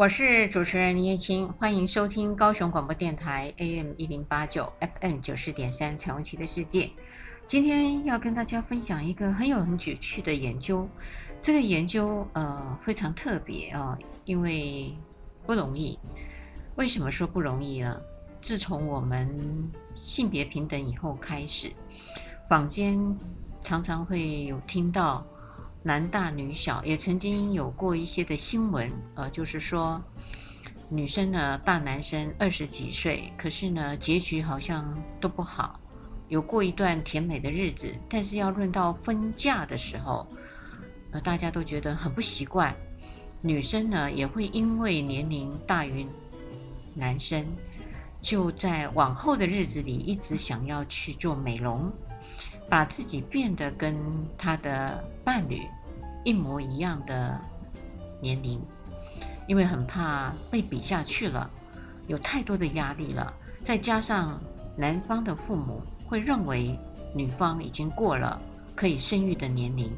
[0.00, 6.90] 我是主持人林叶青，欢迎收听高雄广播电台 AM 一零八九 FM 九四点三彩虹旗的世界。
[7.46, 10.88] 今天要跟大家分享一个很有很有趣的研究，
[11.38, 14.90] 这个研究呃非常特别啊、因为
[15.44, 15.98] 不容易。
[16.76, 18.00] 为什么说不容易呢？
[18.40, 19.28] 自从我们
[19.94, 21.70] 性别平等以后开始，
[22.48, 22.98] 坊间
[23.60, 25.22] 常常会有听到。
[25.82, 29.98] 男大女小，也曾经有过一些的新闻，呃，就是说
[30.90, 35.80] 女生呢大男生二十几岁，可是呢结局好像都不好，
[36.28, 40.26] 有过一段甜美的日子，但是要论到分嫁的时候，
[41.12, 42.76] 呃，大家都觉得很不习惯。
[43.40, 46.06] 女生呢也会因为年龄大于
[46.94, 47.42] 男生，
[48.20, 51.90] 就在往后的日子里一直想要去做美容。
[52.70, 53.96] 把自己变得跟
[54.38, 55.66] 他的伴侣
[56.24, 57.36] 一模一样的
[58.22, 58.62] 年龄，
[59.48, 61.50] 因为很怕被比下去了，
[62.06, 63.34] 有太多的压力了。
[63.64, 64.40] 再加上
[64.76, 66.78] 男方的父母会认为
[67.12, 68.40] 女方已经过了
[68.76, 69.92] 可以生育的年龄，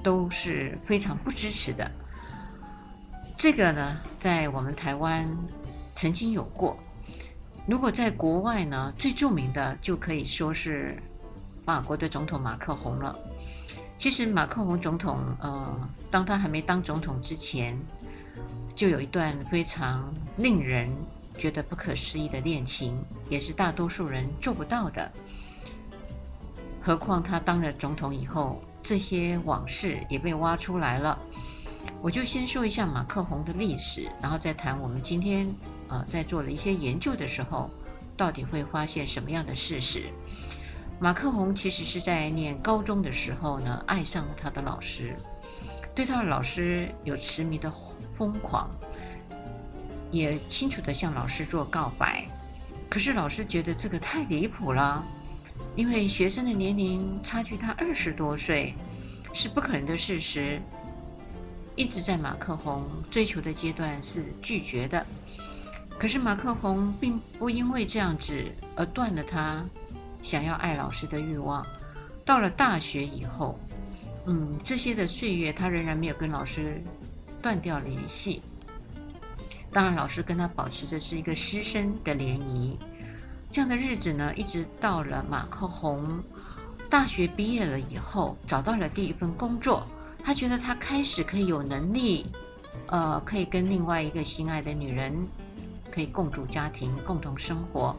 [0.00, 1.90] 都是非常不支持的。
[3.36, 5.28] 这个呢，在我们台湾
[5.96, 6.78] 曾经有过。
[7.66, 10.96] 如果在国外呢，最著名的就可以说是。
[11.64, 13.16] 法国的总统马克宏了。
[13.96, 17.78] 其实马克宏总统，呃，当他还没当总统之前，
[18.74, 20.90] 就有一段非常令人
[21.38, 25.10] 觉得不可思议的恋情，也是大多数人做不到的。
[26.80, 31.16] 何况他当了总统以后，这些往事也被挖出来了。
[32.00, 35.48] 我就先说一下马克宏的历史，然后再谈我们今天，
[35.86, 37.70] 呃，在做了一些研究的时候，
[38.16, 40.10] 到底会发现什么样的事实。
[41.02, 45.16] 马克宏其实是在念高中的时候呢，爱上了他的老师，
[45.96, 47.68] 对他的老师有痴迷的
[48.16, 48.70] 疯狂，
[50.12, 52.24] 也清楚地向老师做告白。
[52.88, 55.04] 可是老师觉得这个太离谱了，
[55.74, 58.72] 因为学生的年龄差距他二十多岁，
[59.32, 60.62] 是不可能的事实。
[61.74, 65.04] 一直在马克宏追求的阶段是拒绝的，
[65.98, 68.40] 可是马克宏并不因为这样子
[68.76, 69.64] 而断了他。
[70.22, 71.64] 想要爱老师的欲望，
[72.24, 73.58] 到了大学以后，
[74.26, 76.82] 嗯，这些的岁月，他仍然没有跟老师
[77.42, 78.40] 断掉联系。
[79.70, 82.78] 当然，老师跟他保持着是一个师生的联谊。
[83.50, 86.22] 这样的日子呢，一直到了马克宏
[86.88, 89.86] 大学毕业了以后，找到了第一份工作，
[90.22, 92.26] 他觉得他开始可以有能力，
[92.86, 95.14] 呃，可以跟另外一个心爱的女人
[95.90, 97.96] 可以共组家庭，共同生活。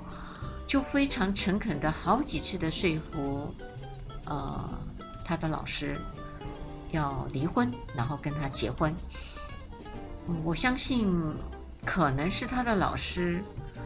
[0.66, 3.54] 就非常诚恳的好几次的说服，
[4.26, 4.70] 呃，
[5.24, 5.96] 他的老师
[6.92, 8.94] 要离婚，然后跟他结婚。
[10.44, 11.14] 我相信
[11.86, 13.44] 可能是他的老师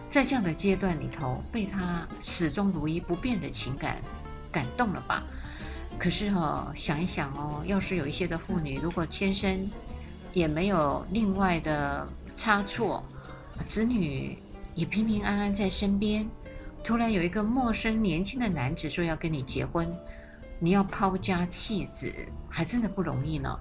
[0.08, 3.98] 在这样的阶段里头被他始终如一不变的情感
[4.52, 5.24] 感动了吧。
[6.00, 9.68] 可是哈、哦，想一想哦，要是有一些的妇女，如果先生
[10.32, 13.04] 也没有另外的差错，
[13.68, 14.38] 子女
[14.76, 16.30] 也平平安安在身边。
[16.88, 19.94] 突然有一个陌生年轻的男子说要跟你结婚，
[20.58, 22.10] 你要抛家弃子，
[22.50, 23.60] 还真的不容易呢。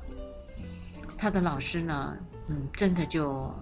[1.19, 2.17] 他的老师呢，
[2.47, 3.53] 嗯，真的就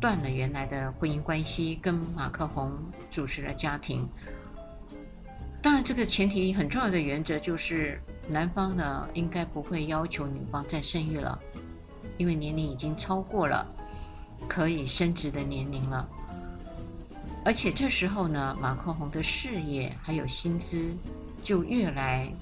[0.00, 2.70] 断了原来的婚姻关系，跟马克宏
[3.10, 4.08] 主持了家庭。
[5.60, 11.36] 当然，这个前提很重要的原则就是，男方呢应该不会要求女方再生育了，
[12.18, 13.66] 因为年龄已经超过了
[14.46, 16.08] 可以生殖的年龄了。
[17.44, 20.96] 而且这时候呢，马克宏的事业还有薪资
[21.42, 22.32] 就越来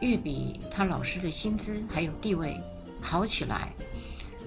[0.00, 2.60] 越比他老师的薪资还有地位
[3.00, 3.72] 好起来。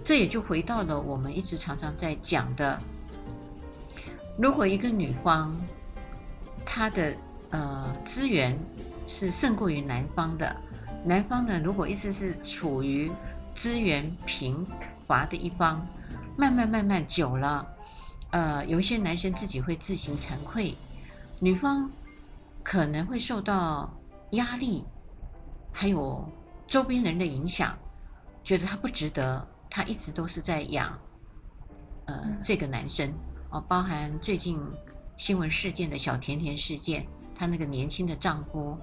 [0.06, 2.80] 这也就回到了我们一直常常在讲的：
[4.38, 5.54] 如果一个女方
[6.66, 7.14] 她的
[7.50, 8.58] 呃资源
[9.06, 10.56] 是胜过于男方的，
[11.04, 13.12] 男方呢如果一直是处于
[13.54, 14.66] 资源贫
[15.06, 15.86] 乏的一方，
[16.38, 17.68] 慢慢慢慢久了。
[18.38, 20.78] 呃，有一些男生自己会自行惭愧，
[21.40, 21.90] 女方
[22.62, 23.92] 可能会受到
[24.34, 24.86] 压力，
[25.72, 26.24] 还有
[26.68, 27.76] 周边人的影响，
[28.44, 30.96] 觉得他不值得，他一直都是在养，
[32.06, 33.12] 呃，这个男生
[33.50, 34.62] 哦，包含最近
[35.16, 38.78] 新闻事件的小甜甜事件，她那个年轻的丈夫，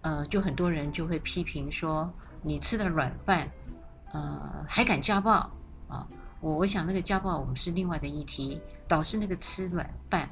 [0.00, 2.10] 呃，就很多人就会批评说，
[2.42, 3.46] 你吃了软饭，
[4.14, 5.50] 呃，还敢家暴啊？
[5.88, 6.06] 哦
[6.40, 10.28] 我我想那个家暴，我们是另外的议题，导致那个吃软饭，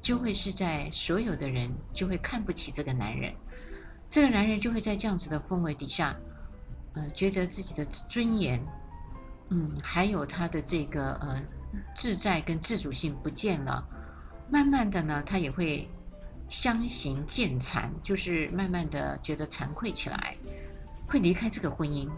[0.00, 3.32] 就会是在所有的人就会看不起这个男人，
[4.08, 6.16] 这个男人就会在这样子的氛围底下，
[6.94, 8.60] 呃，觉得自己的尊严，
[9.50, 11.40] 嗯，还有他的这个呃
[11.96, 13.86] 自在跟自主性不见了，
[14.50, 15.88] 慢慢的呢，他也会
[16.48, 20.36] 相形见惭，就是慢慢的觉得惭愧起来，
[21.06, 22.10] 会离开这个婚姻，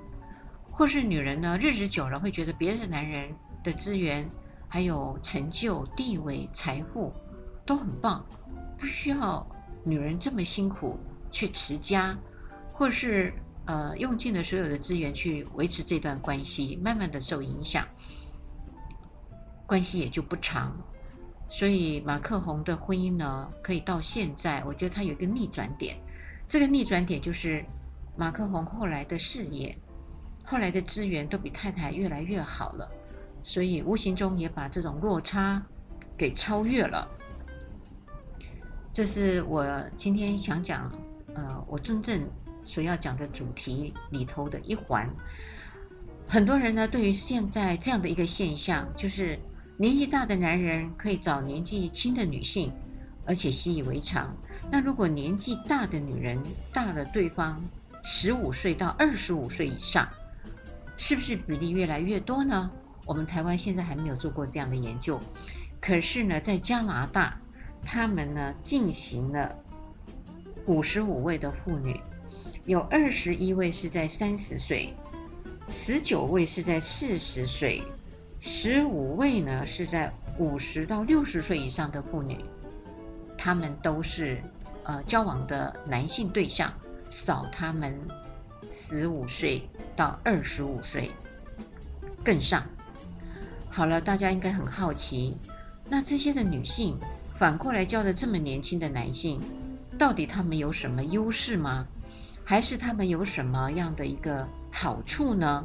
[0.75, 3.33] 或是女人呢，日子久了会觉得别的男人
[3.63, 4.29] 的资源，
[4.69, 7.13] 还有成就、地位、财富
[7.65, 8.27] 都很棒，
[8.77, 9.47] 不需要
[9.85, 10.99] 女人这么辛苦
[11.31, 12.19] 去持家，
[12.73, 13.33] 或是。
[13.67, 17.83] 呃，用尽了所有的资源去维持这段关系，慢慢的受影响，
[19.67, 20.77] 关系也就不长。
[21.49, 25.97] 所以马克宏的婚姻呢，可以到现在，我觉得他有一个逆转点。
[26.47, 27.65] 这个逆转点就是
[28.19, 29.75] 马克宏后来的事业，
[30.45, 32.89] 后来的资源都比太太越来越好了，
[33.43, 35.63] 所以无形中也把这种落差
[36.17, 37.09] 给超越了。
[38.93, 40.91] 这是我今天想讲，
[41.35, 42.23] 呃，我真正。
[42.67, 45.07] 所要讲的主题里头的一环，
[46.27, 49.39] 很多人呢，对于现在这样的一个现象，就是
[49.77, 52.73] 年纪大的男人可以找年纪轻的女性，
[53.27, 54.35] 而且习以为常。
[54.73, 56.43] 那如果年纪大的女人
[56.73, 57.63] 大了对方
[58.03, 60.09] 十五岁到二十五岁以上，
[60.97, 62.71] 是不是比例越来越多呢？
[63.07, 65.21] 我们台湾现在还没有做过这样的研究，
[65.81, 67.39] 可是呢，在加拿大，
[67.83, 69.55] 他们呢进行了
[70.67, 72.01] 五十五位的妇女。
[72.65, 74.95] 有二十一位是在三十岁，
[75.69, 77.83] 十九位是在四十岁，
[78.41, 82.43] 十五位呢是在五十到六十岁以上的妇女，
[83.37, 84.43] 他们都是
[84.85, 86.73] 呃交往的男性对象，
[87.11, 87.95] 少他们
[88.77, 89.63] 十五岁
[89.95, 91.13] 到二十五岁
[92.25, 92.67] 更上。
[93.71, 95.37] 好了，大家应该很好奇，
[95.89, 96.99] 那这些的女性
[97.35, 99.41] 反过来教的这么年轻的男性，
[99.97, 101.87] 到底他们有什么优势吗？
[102.45, 105.65] 还是他们有什么样的一个好处呢？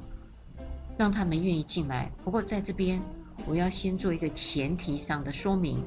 [0.98, 2.12] 让他们愿意进来。
[2.24, 3.02] 不过在这边，
[3.46, 5.84] 我要先做一个前提上的说明。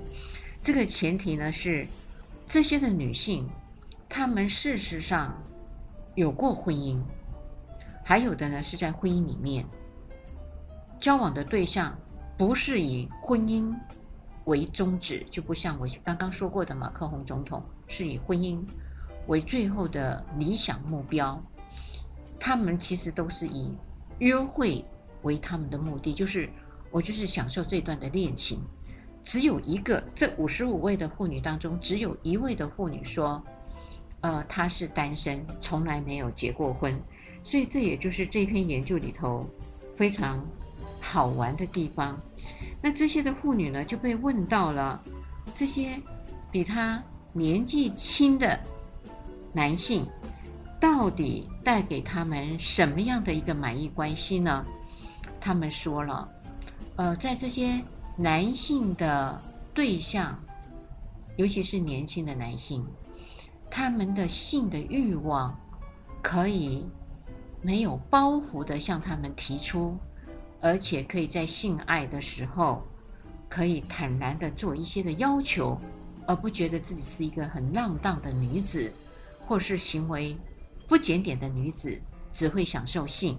[0.60, 1.86] 这个前提呢是，
[2.46, 3.48] 这些的女性，
[4.08, 5.36] 她们事实上
[6.14, 7.00] 有过婚姻，
[8.04, 9.66] 还有的呢是在婚姻里面
[11.00, 11.98] 交往的对象，
[12.36, 13.74] 不是以婚姻
[14.44, 18.62] 为宗旨，就不像我刚刚说过的马克宏总统是以婚姻。
[19.28, 21.40] 为最后的理想目标，
[22.40, 23.72] 他们其实都是以
[24.18, 24.84] 约会
[25.22, 26.50] 为他们的目的，就是
[26.90, 28.60] 我就是享受这段的恋情。
[29.22, 33.40] 只有一个，这五十五位的妇女当中，只有一位的妇女说，
[34.22, 36.98] 呃，她是单身，从来没有结过婚。
[37.42, 39.46] 所以这也就是这篇研究里头
[39.96, 40.42] 非常
[41.00, 42.18] 好玩的地方。
[42.80, 45.00] 那这些的妇女呢，就被问到了
[45.54, 46.00] 这些
[46.50, 47.00] 比她
[47.32, 48.58] 年纪轻的。
[49.54, 50.06] 男性
[50.80, 54.64] 到底带给他们什么样的一个满意关系呢？
[55.38, 56.26] 他们说了，
[56.96, 57.78] 呃，在这些
[58.16, 59.38] 男性的
[59.74, 60.42] 对象，
[61.36, 62.82] 尤其是年轻的男性，
[63.74, 65.58] 他们的性的欲望
[66.20, 66.86] 可以
[67.62, 69.96] 没有包袱的向他们提出，
[70.60, 72.86] 而且可以在性爱的时候
[73.48, 75.80] 可以坦然的做一些的要求，
[76.26, 78.92] 而不觉得自己是一个很浪荡的女子。
[79.44, 80.38] 或是行为
[80.86, 82.00] 不检点的女子，
[82.32, 83.36] 只会享受性，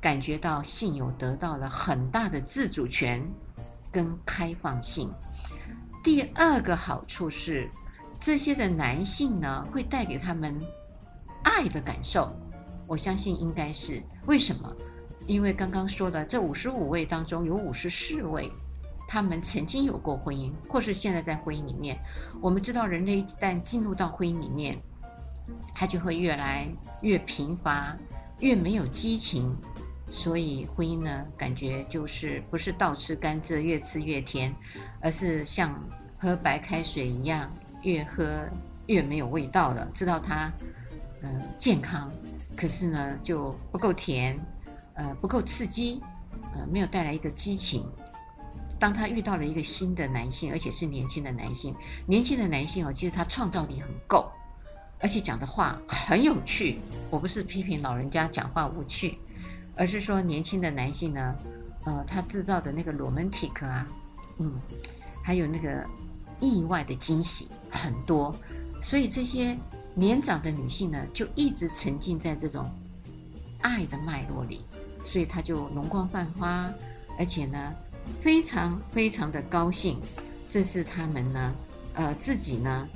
[0.00, 3.26] 感觉到性有得到了很大的自主权
[3.90, 5.10] 跟开放性。
[6.04, 7.68] 第二个好处是，
[8.22, 10.56] 这些的男性呢，会带给他们
[11.42, 12.32] 爱的感受。
[12.86, 14.72] 我相信应该是为什么？
[15.26, 18.48] 因为刚刚说的这五十五位当中，有五十四位。
[19.08, 21.98] 他们曾经有过婚姻，或是现在在婚姻里面。
[22.40, 24.78] 我们知道，人类一旦进入到婚姻里面，
[25.74, 26.68] 他就会越来
[27.00, 27.96] 越贫乏，
[28.38, 29.52] 越没有激情。
[30.08, 34.54] 所以婚姻呢，感觉就是不是倒吃甘蔗越吃越甜，
[35.00, 35.76] 而是像
[36.16, 37.50] 喝白开水一样，
[37.82, 38.48] 越喝
[38.86, 39.86] 越没有味道了。
[39.94, 40.52] 知道它
[41.24, 42.10] 嗯、健康，
[42.56, 44.36] 可是呢就不够甜，
[44.94, 46.00] 呃不够刺激，
[46.52, 47.88] 呃没有带来一个激情。
[48.76, 51.72] 当他遇到了一个新的男性，而且是年轻的男性，
[52.06, 54.28] 年轻的男性哦，其实他创造力很够，
[54.98, 56.80] 而且讲的话很有趣。
[57.08, 59.16] 我不是批评老人家讲话无趣，
[59.76, 61.36] 而是说年轻的男性呢，
[61.84, 63.86] 呃，他制造的那个 romantic 啊，
[64.38, 64.60] 嗯，
[65.22, 65.86] 还有那个
[66.40, 68.32] 意外的惊喜很多，
[68.80, 69.58] 所以这些
[69.94, 72.70] 年长的女性呢，就一直沉浸在这种
[73.62, 74.64] 爱的脉络里，
[75.04, 76.72] 所以她就容光焕发，
[77.18, 77.72] 而且呢。
[78.20, 79.96] 非常非常的高兴，
[80.48, 81.54] 这是他们呢，
[81.94, 82.88] 呃，自己呢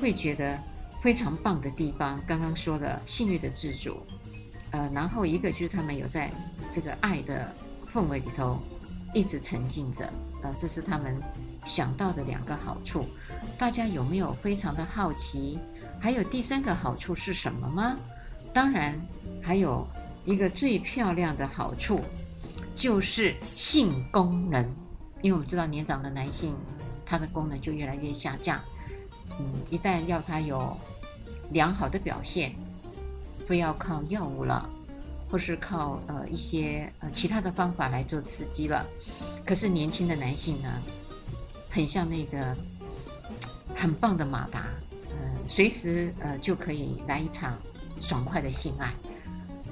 [0.00, 0.58] 会觉得
[1.02, 2.18] 非常棒的地方。
[2.26, 3.98] 刚刚说的性欲的自主，
[4.70, 6.30] 呃，然后一个就是他们有在
[6.72, 7.54] 这个爱的
[7.92, 8.58] 氛围里头
[9.12, 10.10] 一直沉浸着，
[10.42, 11.14] 呃，这是他们
[11.66, 13.04] 想到的两个好处。
[13.58, 15.58] 大家有没有非常的好奇？
[16.00, 17.96] 还有第三个好处是什么吗？
[18.52, 18.94] 当然，
[19.42, 19.86] 还有
[20.24, 22.00] 一个最漂亮的好处，
[22.76, 24.62] 就是性功能。
[25.22, 26.54] 因为我们知道年长的男性，
[27.06, 28.60] 他的功能就越来越下降。
[29.40, 30.76] 嗯，一旦要他有
[31.50, 32.54] 良好的表现，
[33.46, 34.68] 非要靠药物了，
[35.30, 38.86] 或是靠呃一些呃其他的方法来做刺激了。
[39.44, 40.70] 可是年轻的男性呢，
[41.70, 42.54] 很像那个
[43.74, 44.66] 很棒的马达，
[45.10, 47.58] 嗯、随时呃就可以来一场
[48.00, 48.92] 爽快的性爱。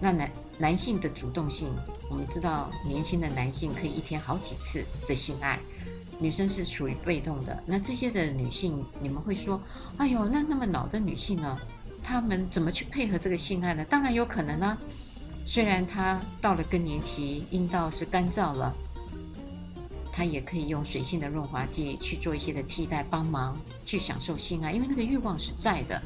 [0.01, 1.73] 那男男性的主动性，
[2.11, 5.61] 我们知道年轻的男性可以一天好几次的性爱，
[6.19, 7.63] 女生是处于被动的。
[7.65, 9.61] 那这些的女性，你们会说，
[9.99, 11.57] 哎呦，那那么老的女性呢？
[12.03, 13.85] 她们怎么去配合这个性爱呢？
[13.85, 14.77] 当然有可能呢。
[15.45, 18.75] 虽然她到了更年期，阴道是干燥了，
[20.13, 26.01] 她也可以用水性的润滑剂去做一些的替代，帮忙去享受性爱，因为那个欲望是在的。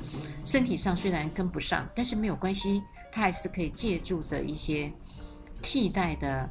[0.44, 2.82] 身体上虽然跟不上，但是没有关系。
[3.12, 4.92] 他还是可以借助着一些
[5.62, 6.50] 替代的，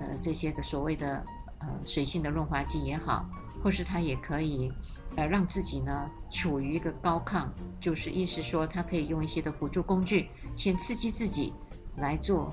[0.00, 1.24] 呃，这些的所谓的
[1.60, 3.24] 呃水性的润滑剂也好，
[3.62, 4.72] 或是它也可以
[5.14, 7.46] 呃让自己呢处于一个高亢，
[7.78, 11.52] 就是意思说它可以用一些的辅助工具，先刺激自己
[11.96, 12.52] 来做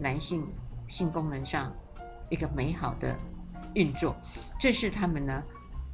[0.00, 0.44] 男性
[0.88, 1.72] 性功能上
[2.30, 3.16] 一个美好的
[3.74, 4.16] 运作，
[4.58, 5.42] 这是他们呢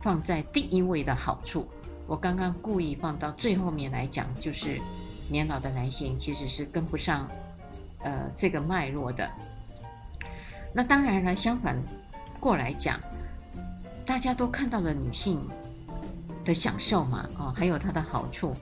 [0.00, 1.68] 放在第一位的好处。
[2.06, 4.80] 我刚刚故意放到最后面来讲，就是。
[5.26, 7.26] 年老的男性其实是跟不上，
[8.00, 9.26] 呃，这个脉络的。
[10.70, 11.82] 那当然了，相反
[12.38, 13.00] 过来讲，
[14.04, 15.40] 大家都看到了女性
[16.44, 18.54] 的享受嘛，哦，还有它的好处。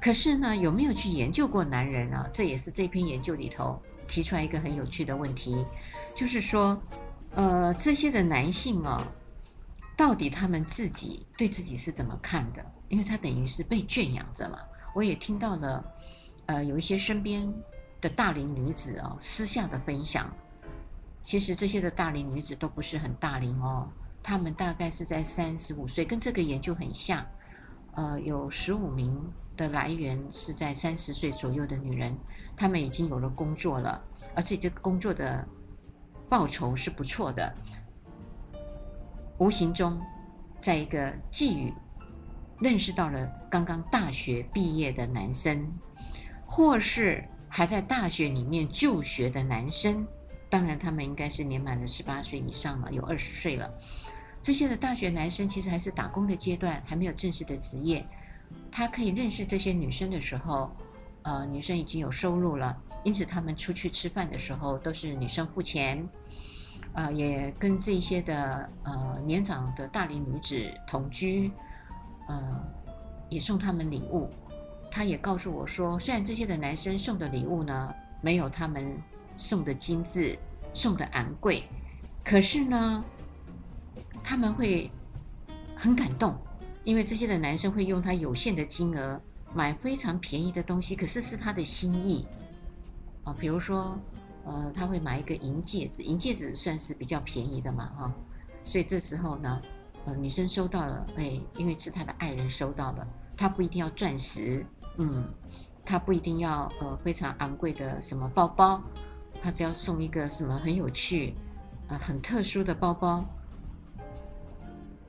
[0.00, 2.30] 可是呢，有没有去研究过男人啊？
[2.32, 5.66] 这也是这篇研究里头提出来一个很有趣的问题，
[6.14, 6.80] 就是说，
[7.34, 9.02] 呃，这些的男性啊，
[9.96, 12.64] 到底他们自己对自己是怎么看的？
[12.88, 14.58] 因为他等于是被圈养着嘛。
[14.94, 15.84] 我也听到了，
[16.46, 17.52] 呃，有一些身边
[18.00, 20.32] 的大龄女子哦，私下的分享，
[21.24, 23.88] 其实这些的大龄女子都不是很大龄哦，
[24.22, 27.26] 她们大概是在三十五岁，跟这个研究很像，
[27.94, 29.20] 呃，有十五名
[29.56, 32.16] 的来源是在三十岁左右的女人，
[32.56, 34.00] 她们已经有了工作了，
[34.36, 35.44] 而且这个工作的
[36.28, 37.54] 报酬是不错的，
[39.38, 40.00] 无形中
[40.60, 41.72] 在一个寄语。
[42.60, 45.66] 认识到了刚刚大学毕业的男生，
[46.46, 50.06] 或是还在大学里面就学的男生，
[50.48, 53.68] 当然他们应该是年满了十八岁以上了，有二十岁了。
[54.40, 58.06] 这些的大学男生其实还是打工的阶段，还没有正式的职业。
[58.70, 60.70] 他可以认识这些女生的时候，
[61.22, 66.04] 呃，女生已经有收入了，因此他们出去吃饭的时候都是女生付钱，
[66.94, 71.52] 呃，也跟这些的呃年长的大龄女子同居。
[72.26, 72.64] 呃，
[73.28, 74.30] 也送他们礼物。
[74.90, 78.96] 他也告诉我说，虽然这些的男生送的礼物呢，没有他们
[79.36, 80.38] 送的精致、
[80.72, 81.64] 送的昂贵，
[82.24, 83.04] 可是呢，
[84.22, 84.90] 他们会
[85.76, 86.34] 很感动，
[86.82, 89.20] 因为这些的男生会用他有限的金额
[89.52, 92.26] 买非常便宜的东西，可是是他的心意
[93.24, 93.34] 啊。
[93.38, 93.98] 比如说，
[94.44, 98.12] 呃，他会买一个银戒指，银戒指算是比较便宜的嘛，哈、
[98.64, 99.60] 所以这时候呢。
[100.06, 103.06] 呃，女生收到了，哎，因为是她的爱人收到的，
[103.38, 104.62] 她不一定要钻石，
[104.98, 105.26] 嗯，
[105.82, 108.82] 她不一定要呃非常昂贵的什么包包，
[109.40, 111.34] 她只要送一个什么很有趣、
[111.88, 113.24] 呃很特殊的包包。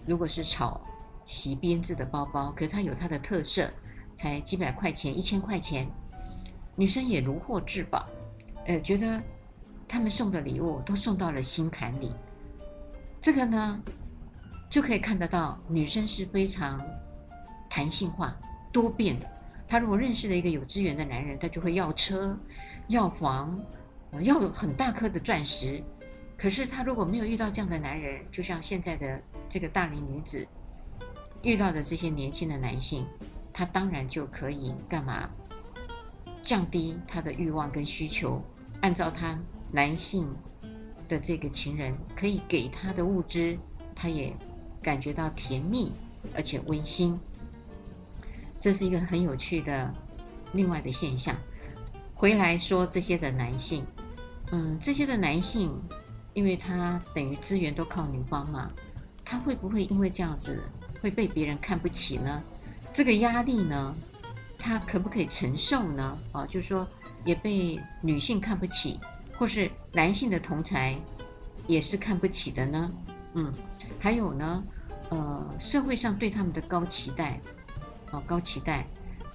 [0.06, 0.80] 如果是草
[1.26, 3.70] 席编织的包包，可是它有它的特色，
[4.16, 5.92] 才几百块钱、一千块钱，
[6.76, 8.08] 女生也如获至宝，
[8.66, 9.22] 呃，觉得
[9.88, 12.14] 他们送的礼物都送到了心坎里。
[13.22, 13.82] 这个呢？
[14.68, 16.84] 就可以看得到，女生是非常
[17.70, 18.36] 弹性化、
[18.74, 19.26] 多变的。
[19.68, 22.38] 她如果认识了一个有资源的男人，她就会要车、
[22.88, 23.58] 要房，
[24.20, 25.82] 要很大颗的钻石。
[26.36, 30.46] 可是她如果没有遇到这样的男人，就像现在的这个大龄女子
[31.42, 33.08] 遇到的这些年轻的男性，
[33.54, 35.30] 她当然就可以干嘛？
[36.46, 38.42] 降低她的欲望跟需求，
[38.80, 39.38] 按照她
[39.70, 40.34] 男性
[41.10, 43.60] 的这个情人可以给她的物质，
[43.94, 44.34] 她也。
[44.84, 45.92] 感觉到甜蜜
[46.36, 47.20] 而且温馨，
[48.62, 49.92] 这是一个很有趣的
[50.54, 51.36] 另外的现象。
[52.14, 53.84] 回来说这些的男性，
[54.52, 55.76] 嗯，这些的男性，
[56.36, 58.72] 因为他等于资源都靠女方嘛，
[59.24, 60.62] 他会不会因为这样子
[61.02, 62.44] 会被别人看不起呢？
[62.94, 63.96] 这个压力呢，
[64.66, 66.18] 他可不可以承受呢？
[66.32, 66.88] 啊，就是说
[67.24, 69.00] 也被女性看不起，
[69.38, 71.00] 或是男性的同才
[71.68, 72.92] 也是看不起的呢？
[73.36, 73.54] 嗯，
[74.00, 74.64] 还有呢，
[75.10, 77.40] 呃，社会上对他们的高期待，
[78.12, 78.88] 啊，高期待，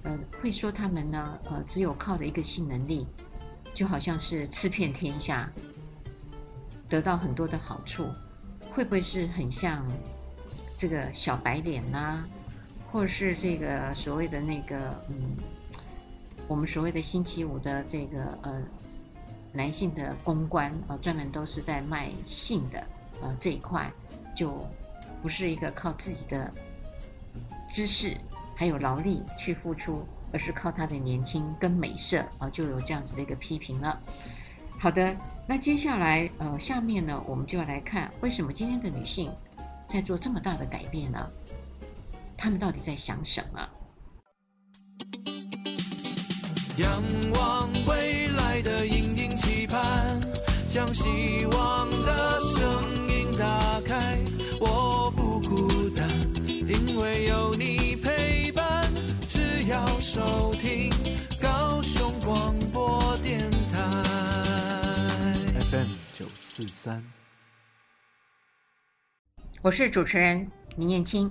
[0.03, 3.07] 呃，会说他们呢，呃，只有靠的一个性能力，
[3.73, 5.49] 就好像是吃遍天下，
[6.89, 8.11] 得到很多的好处，
[8.73, 9.87] 会不会是很像
[10.77, 12.25] 这个小白脸呐、
[12.93, 14.77] 或是这个所谓的那个，
[15.09, 15.37] 嗯？
[16.49, 18.61] 我们所谓的星期五的这个呃
[19.53, 22.85] 男性的公关啊、专门都是在卖性的
[23.23, 23.89] 呃这一块，
[24.35, 24.67] 就
[25.23, 26.53] 不是一个靠自己的
[27.69, 28.17] 知识
[28.57, 34.01] 还有劳力去付出，而是靠他的年轻跟美色啊、就有这样子的一个批评了。
[34.77, 35.15] 好的，
[35.47, 39.31] 那接下来呃下面呢，我们就要来看为什么今天的女性
[39.87, 41.31] 在做这么大的改变呢？
[42.43, 43.69] 她们到底在想什么？
[46.79, 47.03] 仰
[47.35, 50.19] 望未来的隐隐期盼，
[50.71, 54.19] 将希望的声音打开。
[54.59, 56.09] 我不孤单，
[56.49, 58.91] 因为有你陪伴。
[59.29, 60.91] 只要收听
[61.39, 64.03] 高雄广播电台
[65.71, 67.05] FM 九四三，
[69.61, 71.31] 我是主持人林燕青。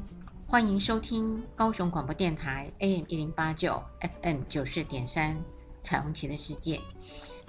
[0.51, 3.79] 欢迎收听高雄广播电台 AM 一零八九
[4.23, 5.39] FM 九四点三
[5.83, 6.81] 彩虹旗的世界。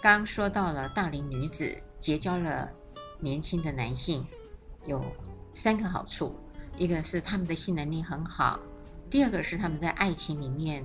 [0.02, 2.69] 刚刚说到了大龄女子结交了
[3.19, 4.26] 年轻的男性，
[4.85, 5.02] 有
[5.54, 6.37] 三个好处：
[6.76, 8.61] 一个是他们的性能力很好；
[9.09, 10.85] 第二个是他们在爱情里面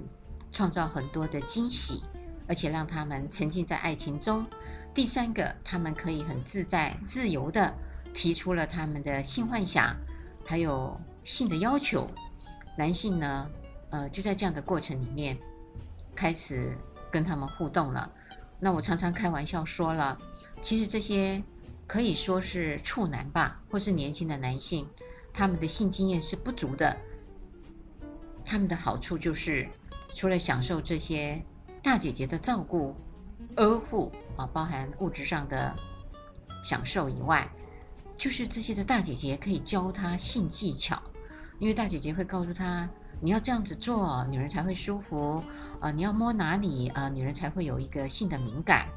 [0.54, 2.02] 创造很多的惊喜，
[2.48, 4.46] 而且让他们沉浸在爱情中；
[4.94, 7.74] 第三个，他们可以很自在、自由地
[8.14, 9.94] 提出了他们的性幻想，
[10.46, 10.98] 还有。
[11.26, 12.08] 性的要求，
[12.78, 13.50] 男性呢，
[13.90, 15.36] 呃，就在这样的过程里面
[16.16, 16.78] 开始
[17.12, 18.10] 跟他们互动了。
[18.60, 20.16] 那我常常开玩笑说了，
[20.62, 21.42] 其实这些
[21.88, 24.88] 可以说是处男吧，或是年轻的男性，
[25.34, 26.96] 他们的性经验是不足的。
[28.46, 29.68] 他们的好处就是，
[30.14, 31.44] 除了享受这些
[31.82, 32.96] 大姐姐的照顾、
[33.56, 35.76] 呵护啊，包含物质上的
[36.64, 37.50] 享受以外，
[38.16, 41.02] 就是这些的大姐姐可以教他性技巧。
[41.60, 42.88] 因为大姐姐会告诉他，
[43.22, 45.44] 你要这样子做，女人才会舒服
[45.80, 48.88] 啊、你要摸哪里啊、女人才会有一个性的敏感，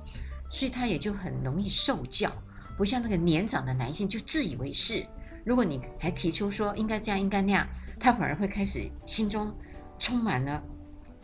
[0.51, 2.31] 所以他也就很容易受教，
[2.77, 5.07] 不像那个年长的男性就自以为是。
[5.45, 7.67] 如果你还提出说应该这样应该那样，
[7.99, 9.55] 他反而会开始心中
[9.99, 10.63] 充满了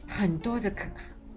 [0.07, 0.89] 很多的可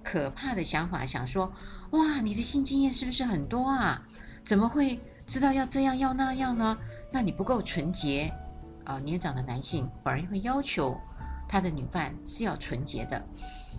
[0.04, 1.52] 可怕的想法，想说：
[1.92, 4.02] 哇，你的性经验是不是很多啊？
[4.46, 6.78] 怎么会知道要这样要那样呢？
[7.12, 8.34] 那你不够纯洁。
[8.88, 10.98] 啊，年长的男性反而会要求
[11.46, 13.22] 他的女伴是要纯洁的，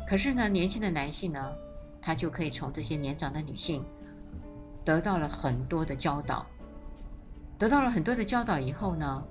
[0.06, 1.50] 可是呢，年轻的男性呢，
[2.02, 3.82] 他就可以从这些年长的女性
[4.84, 6.44] 得到了很多的教导，
[7.56, 9.24] 得到了很多的教导以后呢，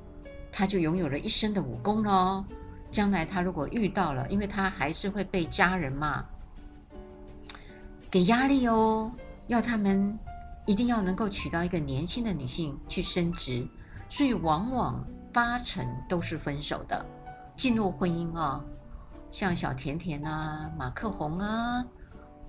[0.52, 2.44] 他就拥有了一身的武功喽。
[2.90, 6.26] 将来他如果遇到了，因为他还是会被家人骂
[8.10, 9.12] 给压力哦，
[9.46, 10.18] 要他们
[10.66, 13.68] 一定要能够娶到一个年轻的女性去升职，
[14.10, 15.06] 所以往往。
[15.34, 17.06] 八成都是分手的，
[17.56, 18.64] 进入婚姻啊，
[19.32, 21.86] 像小甜甜啊、马克宏啊，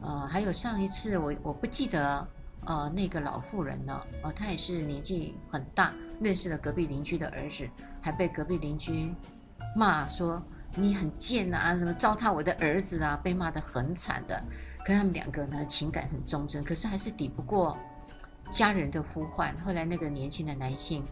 [0.01, 2.27] 呃，还有上一次我我不记得，
[2.65, 7.69] 呃，那个老妇人了，呃，她也是年纪很大，认识了隔壁邻居的儿子，
[8.01, 9.15] 还被隔壁邻居
[9.77, 10.43] 骂说
[10.75, 14.43] 你很贱啊，什么糟蹋我的儿子啊，被骂得很惨的。
[14.85, 17.77] 可他们两个呢，情感很忠贞，可是还是抵不过
[18.51, 19.55] 家人的呼唤。
[19.61, 21.05] 后来那个年轻的男性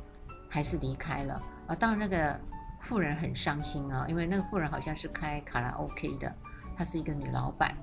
[0.48, 1.42] 还是离开了。
[1.66, 2.38] 啊，当然那个
[2.80, 6.32] 妇人很伤心啊，因为那个妇人好像是开卡拉 OK 的，
[6.76, 7.74] 她是一个女老板，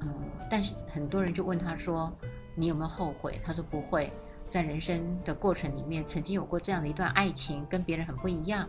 [0.00, 0.12] 嗯，
[0.50, 2.12] 但是很多人就问她说
[2.54, 4.12] ：“你有没有后悔？”她说：“不会，
[4.46, 8.68] 在人生的过程里面，曾经有过这样的一段爱情，跟别人很不一样。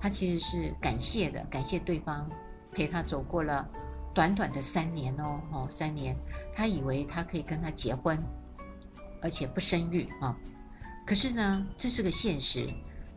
[0.00, 2.28] 她其实是感谢的，感谢对方
[2.72, 3.68] 陪她走过了
[4.12, 6.16] 短短的三年哦，哦，三年，
[6.52, 8.20] 她以为她可以跟他结婚，
[9.20, 10.36] 而且不生育啊，
[11.06, 12.68] 可是呢，这是个现实，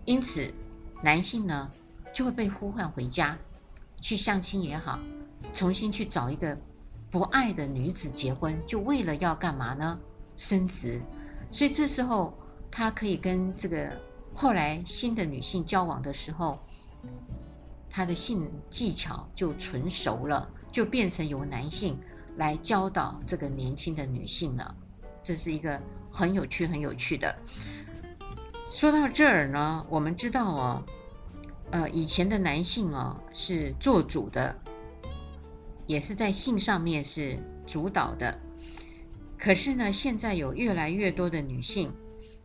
[0.06, 0.54] 因此。”
[1.02, 1.72] 男性呢，
[2.14, 3.38] 就会被呼唤回家，
[4.02, 5.00] 去相亲也好，
[5.54, 6.58] 重新去找一个
[7.12, 10.00] 不爱的女子结婚，就为了要干嘛呢？
[10.36, 11.02] 升职。
[11.52, 12.38] 所以这时候
[12.72, 13.92] 他可以跟这个
[14.34, 16.60] 后来新的女性交往的时候，
[17.90, 21.98] 他的性技巧就纯熟了，就变成由男性
[22.38, 24.76] 来教导这个年轻的女性了。
[25.24, 25.80] 这是一个
[26.12, 27.34] 很有趣、很有趣的。
[28.76, 30.84] 说到这儿呢，我们知道哦，
[31.72, 34.54] 呃，以前的男性哦是做主的，
[35.88, 38.38] 也是在性上面是主导的。
[39.38, 41.96] 可是呢，现在有越来越多的女性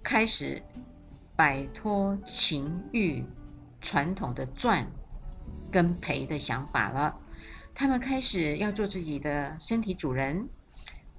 [0.05, 0.63] 开始
[1.35, 3.25] 摆脱情欲
[3.81, 4.87] 传统的赚
[5.69, 7.19] 跟赔的想法了，
[7.75, 10.49] 她们开始要做自己的身体主人，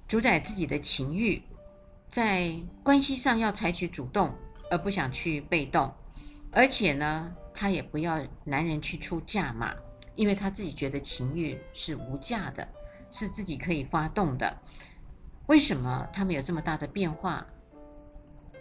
[0.08, 1.42] 主宰自己的情欲，
[2.08, 4.32] 在关系上要采取主动，
[4.72, 5.92] 而不想去被动，
[6.50, 9.74] 而且呢，她也不要男人去出价嘛，
[10.16, 12.66] 因为她自己觉得情欲是无价的，
[13.10, 14.56] 是自己可以发动的。
[15.46, 17.46] 为什么他们有这么大的变化？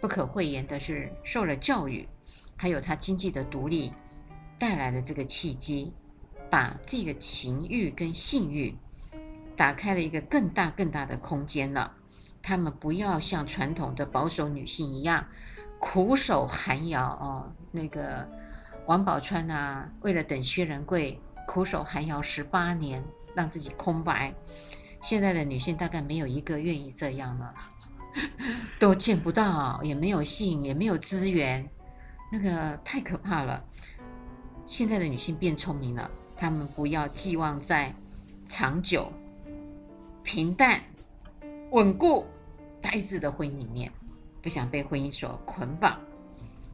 [0.01, 2.05] 不可讳言的是，受了教育，
[2.57, 3.93] 还有他经济的独立
[4.59, 5.93] 带来的这个契机，
[6.49, 8.75] 把这个情欲跟性欲
[9.55, 11.95] 打开了一个更大更大的空间了。
[12.41, 15.27] 他们不要像传统的保守女性一样
[15.81, 18.25] 苦守寒窑哦，那个
[18.85, 23.03] 王宝钏啊，为了等薛仁贵，苦守寒窑十八年，
[23.35, 24.33] 让自己空白。
[25.01, 27.53] 现在的女性大概没有一个愿意这样了，
[28.79, 31.67] 都见不到，也没有性，也没有资源，
[32.31, 33.61] 那个太可怕了。
[34.67, 37.93] 现在的女性变聪明了，她们不要寄望在
[38.45, 39.11] 长久、
[40.23, 40.79] 平淡、
[41.71, 42.25] 稳固、
[42.79, 43.91] 呆滞的婚姻里面，
[44.41, 45.99] 不想被婚姻所捆绑。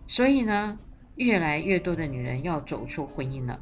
[0.05, 0.77] 所以呢，
[1.15, 3.59] 越来越多的女人要走出婚姻了。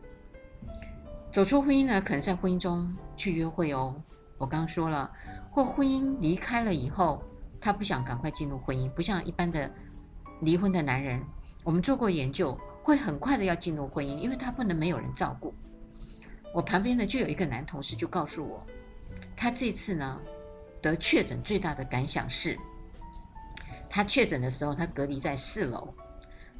[1.31, 3.95] 走出婚姻呢，可能在婚姻中去约会哦。
[4.37, 5.11] 我刚说了，
[5.49, 7.23] 或婚姻离开了以后，
[7.59, 9.69] 他不想赶快进入婚姻，不像一般的
[10.41, 11.21] 离婚的男人。
[11.63, 15.53] 我们做过研究，会很快的要进入婚姻，因为他不能没有人照顾。
[16.53, 18.65] 我旁边呢就有一个男同事就告诉我，
[19.35, 20.21] 他这次呢
[20.81, 22.57] 得确诊最大的感想是，
[23.89, 25.93] 他确诊的时候他隔离在四楼，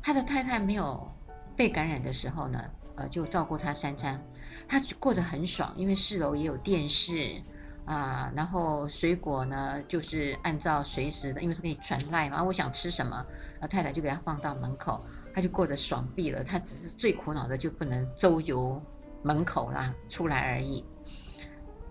[0.02, 1.12] 他的太太没有
[1.56, 2.64] 被感染的时候呢，
[2.96, 4.24] 呃，就照顾他三餐，
[4.68, 7.42] 他过得很爽，因为四楼也有电视。
[7.86, 12.44] 啊，然后水果呢，就是按照随时的，因为他可以传赖嘛。
[12.44, 13.16] 我想吃什么，
[13.60, 16.44] 啊，太太就给他放到门口，他就过得爽毙了。
[16.44, 18.82] 他只是最苦恼的，就不能周游
[19.22, 20.84] 门口啦，出来而已。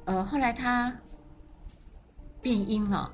[0.07, 0.92] 呃，后来他
[2.42, 3.09] 变阴了，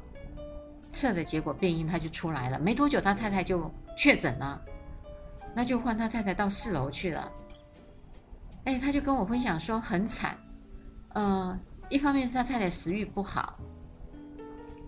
[0.91, 2.59] 测的结果变阴，他就出来了。
[2.59, 4.61] 没多久，他太太就确诊了，
[5.55, 7.31] 那就换他太太到四楼去了。
[8.65, 10.37] 哎，他就跟我分享说很惨，
[11.15, 11.61] 嗯、呃。
[11.89, 13.59] 一方面是他太太食欲不好，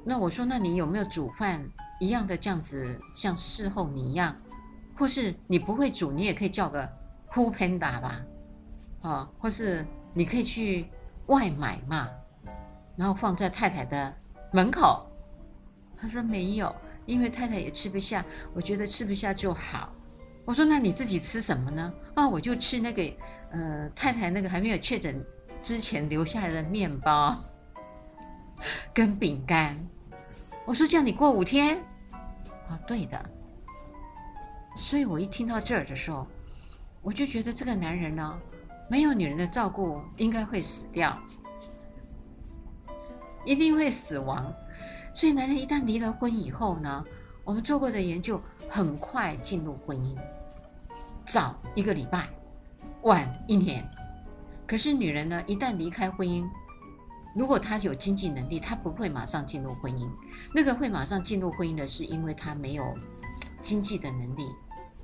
[0.04, 1.60] 那我说，那你有没有煮饭
[1.98, 4.36] 一样的这样子，像伺候你一样，
[4.96, 6.88] 或是你不会煮，你也可以叫个
[7.32, 8.20] foodpanda 吧，
[9.00, 9.84] 啊，或是
[10.14, 10.86] 你可以去
[11.26, 12.08] 外买嘛，
[12.94, 14.14] 然后放在太太的
[14.52, 15.04] 门口。
[16.02, 16.74] 他说没有，
[17.06, 19.88] 因为太太也吃不下，我觉得吃不下就好。
[20.44, 21.94] 我说那你自己吃什么呢？
[22.14, 23.02] 啊，我就吃那个，
[23.52, 25.24] 呃，太太那个还没有确诊。
[25.62, 27.38] 之前留下来的面包
[28.92, 29.78] 跟饼干，
[30.66, 31.78] 我说叫你过五天，
[32.68, 33.30] 啊，对的。
[34.74, 36.26] 所以我一听到这儿的时候，
[37.00, 38.36] 我就觉得这个男人呢，
[38.90, 41.16] 没有女人的照顾，应该会死掉，
[43.44, 44.52] 一定会死亡。
[45.14, 47.04] 所以男人一旦离了婚以后呢，
[47.44, 50.16] 我们做过的研究，很快进入婚姻，
[51.24, 52.28] 早一个礼拜，
[53.02, 53.88] 晚一年。
[54.66, 56.48] 可是女人呢，一旦离开婚姻，
[57.36, 60.08] 如果她有经济能力，她不会马上进入婚姻。
[60.54, 62.94] 那个会马上进入婚姻的，是因为她没有
[63.60, 64.46] 经济的能力，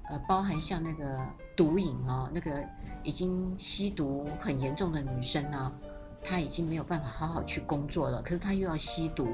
[0.08, 1.18] 呃，包含像那个
[1.54, 2.64] 毒瘾哦，那个
[3.02, 5.72] 已经吸毒很严重的女生呢，
[6.22, 8.22] 她已经没有办法好好去工作了。
[8.22, 9.28] 可是她又要吸毒，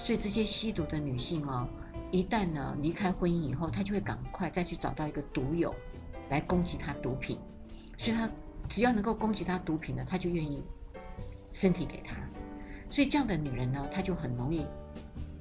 [0.00, 1.68] 所以这些吸毒的女性哦，
[2.10, 5.72] 一旦呢离开婚姻以后，她就会赶快再去找到一个毒友
[6.30, 7.38] 来供给她毒品，
[7.96, 8.28] 所以她。
[8.68, 10.62] 只要能够供给她毒品的，她就愿意
[11.50, 12.14] 身体给他。
[12.88, 14.64] 所以这样的女人呢，她就很容易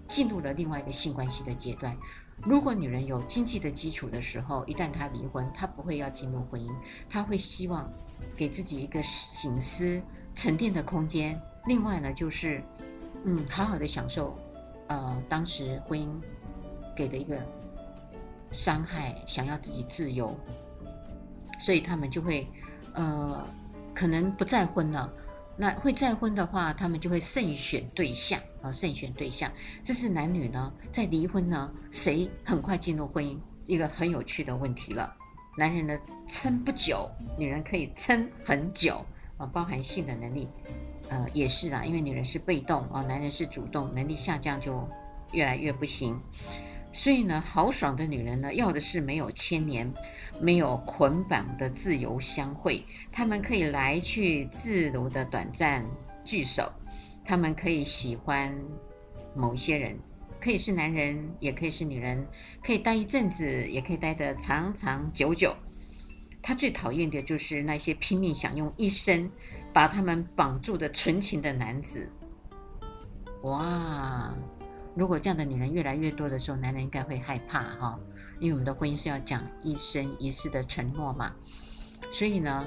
[0.08, 1.96] 进入了另外一个性关系的阶段。
[2.42, 6.74] 如果女人有经济的基础的时候，一旦她离婚，她不会要进入婚姻，
[7.08, 7.88] 她会希望
[8.36, 10.02] 给自己一个醒思
[10.34, 11.40] 沉淀的空间。
[11.68, 12.64] 另外呢，就是
[13.26, 14.36] 嗯，好好的享受
[14.90, 16.10] 呃当时婚姻
[16.94, 17.42] 给的一个
[18.52, 20.38] 伤害，想要自己自由，
[21.58, 22.46] 所以他们就会。
[22.96, 23.48] 呃，
[23.94, 25.08] 可能不再婚了。
[25.56, 29.50] 那会再婚的话，他们就会慎选对象啊，慎选对象。
[29.84, 35.16] 这是男女呢，在离婚呢，谁很快进入婚姻，一个很有趣的问题了。
[35.56, 35.98] 男人呢
[36.28, 39.06] 撑不久，女人可以撑很久
[39.38, 40.50] 啊，包含性的能力，
[41.10, 44.88] 呃，也是啦，因为女人是被动啊，男人是主动，能力下降就
[45.34, 46.20] 越来越不行。
[46.92, 49.92] 所以呢，豪爽的女人呢，要的是没有牵连、
[50.42, 52.84] 没有捆绑的自由相会。
[53.12, 55.86] 她们可以来去自如的短暂
[56.24, 56.72] 聚首，
[57.24, 58.60] 她们可以喜欢
[59.36, 60.00] 某一些人，
[60.40, 62.26] 可以是男人，也可以是女人，
[62.64, 65.56] 可以待一阵子，也可以待得长长久久。
[66.42, 69.30] 他最讨厌的就是那些拼命想用一生
[69.74, 72.12] 把他们绑住的纯情的男子。
[73.44, 74.34] 哇！
[74.96, 78.00] 如果这样的女人越来越多的时候，男人应该会害怕哈，
[78.40, 81.34] 因为我们的婚姻是要讲一生一世的承诺嘛。
[82.12, 82.66] 所以呢，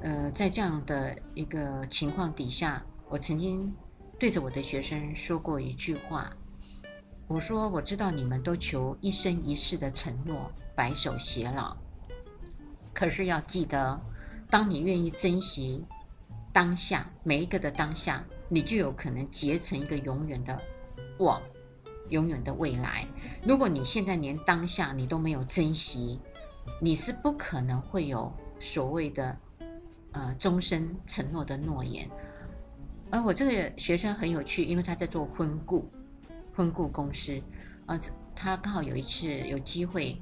[0.00, 3.72] 呃，在这样的一个情况底下，我曾经
[4.18, 6.32] 对着我的学生说过一句话，
[7.28, 11.76] 我说：“我知道你们都求一生一世的承诺，白首偕老，
[12.92, 14.00] 可是要记得，
[14.50, 15.84] 当你愿意珍惜
[16.52, 20.60] 当下每一个的当下，你就有可能结成一个永远的
[21.18, 21.40] 我。”
[22.10, 23.06] 永远的未来，
[23.46, 26.18] 如果你现在连当下你都没有珍惜，
[26.80, 29.36] 你是不可能会有所谓的
[30.12, 32.08] 呃终身承诺的诺言。
[33.10, 35.86] 而我这个学生很有趣，因为他在做婚顾，
[36.54, 37.36] 婚顾公司，
[37.84, 38.00] 啊、呃，
[38.34, 40.18] 他刚好有一次有机会，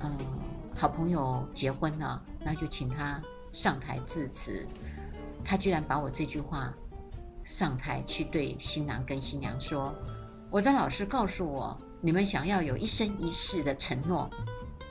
[0.00, 0.14] 呃，
[0.76, 3.18] 好朋友结婚了，那就请他
[3.50, 4.66] 上台致辞，
[5.44, 6.72] 他居然把我这句话
[7.44, 9.94] 上台去对新郎跟新娘说。
[10.50, 14.30] 我的老师告诉我，你们想要有一生一世的承诺，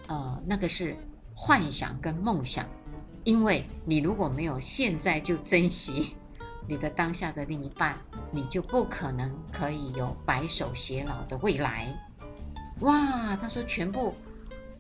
[0.07, 0.95] 呃，那个是
[1.33, 2.67] 幻想跟梦想，
[3.23, 6.15] 因为你如果没有现在就珍惜
[6.67, 7.97] 你的当下的另一半，
[8.29, 11.87] 你就不可能可以有白首偕老的未来。
[12.81, 14.13] 哇，他说全部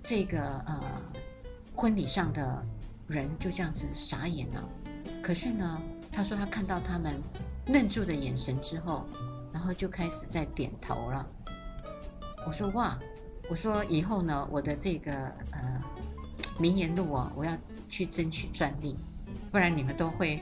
[0.03, 1.01] 这个呃
[1.73, 2.65] 婚礼上的
[3.07, 4.69] 人就这样子傻眼了，
[5.23, 5.81] 可是呢，
[6.11, 7.19] 他说他看到他们
[7.67, 9.07] 愣住的眼神之后。
[9.53, 11.23] 然后就开始在点头了。
[12.47, 12.97] 我说哇，
[13.51, 15.13] 我说以后呢，我的这个
[15.51, 15.79] 呃
[16.57, 17.55] 名言录啊，我要
[17.87, 18.97] 去争取专利，
[19.51, 20.41] 不然你们都会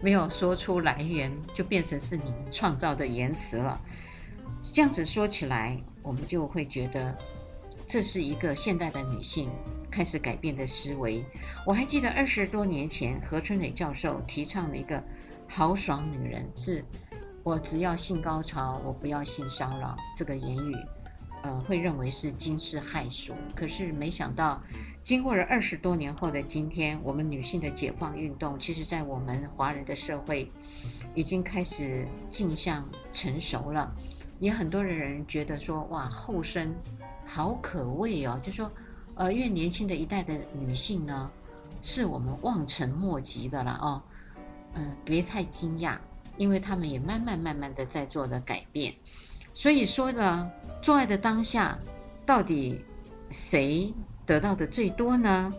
[0.00, 3.78] 没有说出来源，就变成是你们创造的言辞了。
[4.62, 7.14] 这样子说起来，我们就会觉得
[7.86, 9.50] 这是一个现代的女性
[9.96, 11.24] 开始改变的思维。
[11.64, 15.02] 我还记得二十多年前何春磊教授提倡的一个
[15.48, 16.84] 豪爽女人是。
[17.42, 19.96] 我只要性高潮，我不要性骚扰。
[20.16, 20.76] 这个言语，
[21.44, 23.32] 呃，会认为是惊世骇俗。
[23.54, 24.60] 可是没想到，
[25.00, 30.50] 经过了二十多年后的今天，我们女性的解放运动，其实在我们华人的社会，
[31.14, 33.94] 已经开始进向成熟了。
[34.40, 36.74] 也很多的人觉得说，哇，后生
[37.24, 38.38] 好可畏哦。
[38.42, 38.70] 就说，
[39.16, 41.30] 呃，越年轻的一代的女性呢，
[41.82, 44.02] 是我们望尘莫及的了哦。
[44.74, 45.98] 嗯、别太惊讶。
[46.38, 48.92] 因为他们也慢慢慢慢的在做的改变，
[49.54, 50.50] 所以说呢，
[50.82, 51.78] 做爱的当下，
[52.26, 52.84] 到底
[53.30, 53.90] 谁
[54.26, 55.50] 得到的最多呢？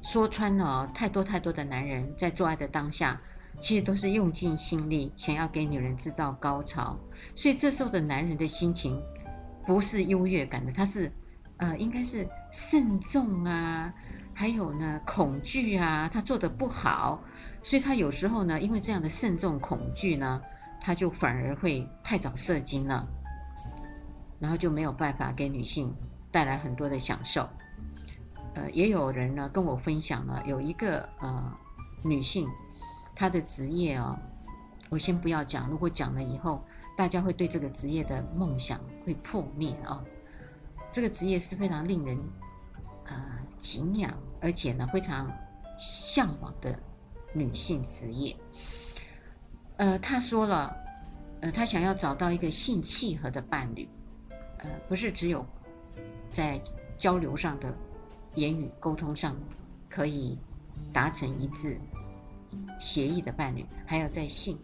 [0.00, 3.20] 说穿了，太多太多的男人在做爱的当下，
[3.58, 6.96] 其实都是用尽心力，想要给女人制造高潮，
[7.34, 9.02] 所以这时候的男人的心情
[9.66, 11.10] 不是优越感的，他是，
[11.58, 13.92] 呃，应该是慎重啊，
[14.34, 17.22] 还有呢，恐惧啊，他做的不好。
[17.62, 20.42] 所以他有时候呢，因为这样的慎重恐惧呢，
[20.80, 23.06] 他就反而会太早射精了，
[24.38, 25.94] 然后就没有办法给女性
[26.30, 27.48] 带来很多的享受。
[28.54, 31.52] 呃，也有人呢跟我分享了，有一个呃
[32.02, 32.48] 女性，
[33.14, 34.18] 她的职业哦，
[34.90, 36.62] 我先不要讲，如果讲了以后，
[36.96, 40.04] 大家会对这个职业的梦想会破灭啊、哦。
[40.94, 42.16] 这个职业是非常令人
[43.06, 43.16] 呃
[43.58, 45.28] 敬仰，而且呢非常
[45.76, 46.78] 向往的。
[47.36, 48.36] 女性职业，
[49.76, 50.72] 呃，她说了，
[51.40, 53.88] 呃，她想要找到一个性契合的伴侣，
[54.58, 55.44] 呃，不是只有
[56.30, 56.62] 在
[56.96, 57.74] 交流上的
[58.36, 59.36] 言语沟通上
[59.90, 60.38] 可以
[60.92, 61.76] 达成一致
[62.78, 64.56] 协议的伴侣，还要在性。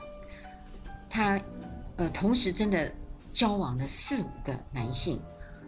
[1.08, 1.40] 她
[1.96, 2.88] 呃，同时真的
[3.32, 5.20] 交往了四五个男性，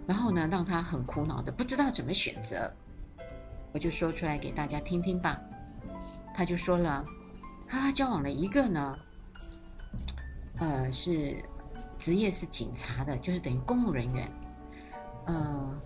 [0.06, 2.72] 然后呢，让他很苦恼的不知道怎么选择，
[3.72, 5.40] 我就说出来给大家听听吧。
[6.34, 7.04] 他就说了，
[7.68, 8.96] 他交往了一个呢，
[10.58, 11.42] 呃，是
[11.98, 14.30] 职业是警察的，就是等于公务人员。
[15.26, 15.80] 呃，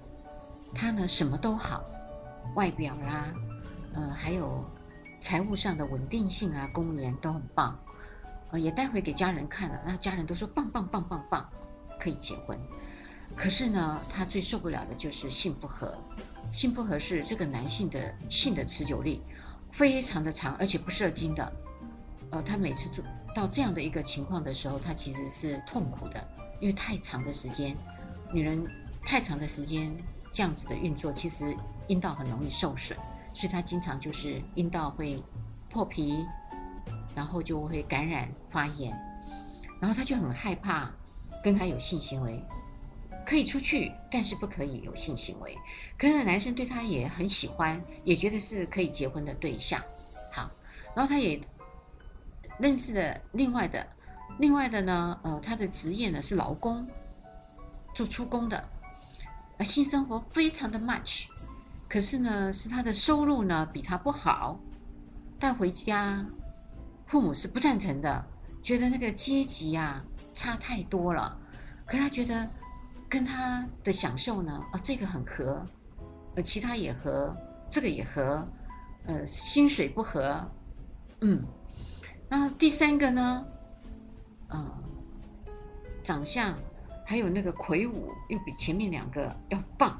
[0.75, 1.85] 他呢什么都好，
[2.55, 3.35] 外表啦，
[3.93, 4.65] 呃，还有
[5.21, 7.79] 财务上的稳定性啊，公务员都很棒。
[8.53, 11.47] 呃，也带回给家人看了，那家人都说棒棒棒棒棒，
[11.99, 12.59] 可以结婚。
[13.35, 15.97] 可是呢，他最受不了的就是性不合，
[16.53, 19.23] 性不合是这个男性的性的持久力。
[19.73, 21.53] 非常的长，而且不射精的。
[22.31, 26.29] 呃，他每次做到这样的一个情况的时候，他其实是痛苦的，
[26.61, 27.77] 因为太长的时间，
[28.33, 28.67] 女人
[29.05, 29.95] 太长的时间
[30.33, 31.55] 这样子的运作，其实
[31.89, 32.99] 阴道很容易受损，
[33.35, 35.23] 所以她经常就是阴道会
[35.69, 36.25] 破皮，
[37.15, 38.97] 然后就会感染发炎。
[39.79, 40.91] 然后他就很害怕
[41.45, 42.43] 跟他有性行为，
[43.27, 45.59] 可以出去，但是不可以有性行为。
[45.99, 49.83] 可是男生对她也很喜欢，也觉得是可以结婚的对象。
[50.31, 50.49] 好，
[50.95, 51.41] 然后他也
[52.59, 53.85] 认识了另外的，
[54.39, 56.87] 另外的呢，呃，他的职业呢是劳工，
[57.93, 58.69] 做出工的，
[59.59, 61.27] 呃，性生活非常的 much。
[61.89, 64.61] 可是呢，是他的收入呢比他不好，
[65.39, 66.25] 带回家，
[67.07, 68.25] 父母是不赞成的，
[68.63, 71.37] 觉得那个阶级啊差太多了。
[71.85, 72.49] 可他觉得
[73.17, 75.67] 跟他的享受呢，啊、这个很合，
[76.35, 77.35] 呃，其他也合，
[77.71, 78.47] 这个也合，
[79.07, 80.39] 呃，薪水不合，
[81.23, 81.43] 嗯，
[82.29, 83.47] 那第三个呢，
[84.49, 84.71] 呃，
[86.03, 86.55] 长相
[87.07, 89.99] 还有那个魁梧，又比前面两个要棒。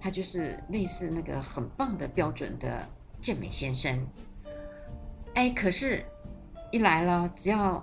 [0.00, 2.88] 他就是类似那个很棒的标准的
[3.20, 4.06] 健美先生，
[5.34, 6.04] 哎，可是，
[6.70, 7.74] 一来了，只要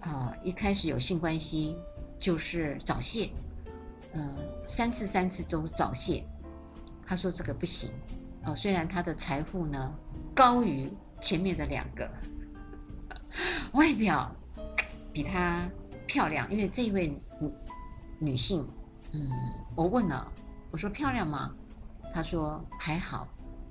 [0.00, 1.78] 啊、呃、一开始有性关系
[2.20, 3.30] 就是早泄，
[4.12, 4.34] 嗯，
[4.66, 6.24] 三次三次都早泄。
[7.06, 7.90] 他说这个不行，
[8.44, 9.94] 哦、虽然他的财富呢
[10.34, 10.90] 高于
[11.20, 12.10] 前面的两个，
[13.72, 14.34] 外表
[15.12, 15.68] 比他
[16.06, 17.08] 漂亮，因为这位
[17.40, 17.52] 女
[18.18, 18.68] 女性，
[19.12, 19.28] 嗯，
[19.74, 20.32] 我问了。
[20.70, 21.50] 我说漂亮吗？
[22.12, 23.26] 他说还好，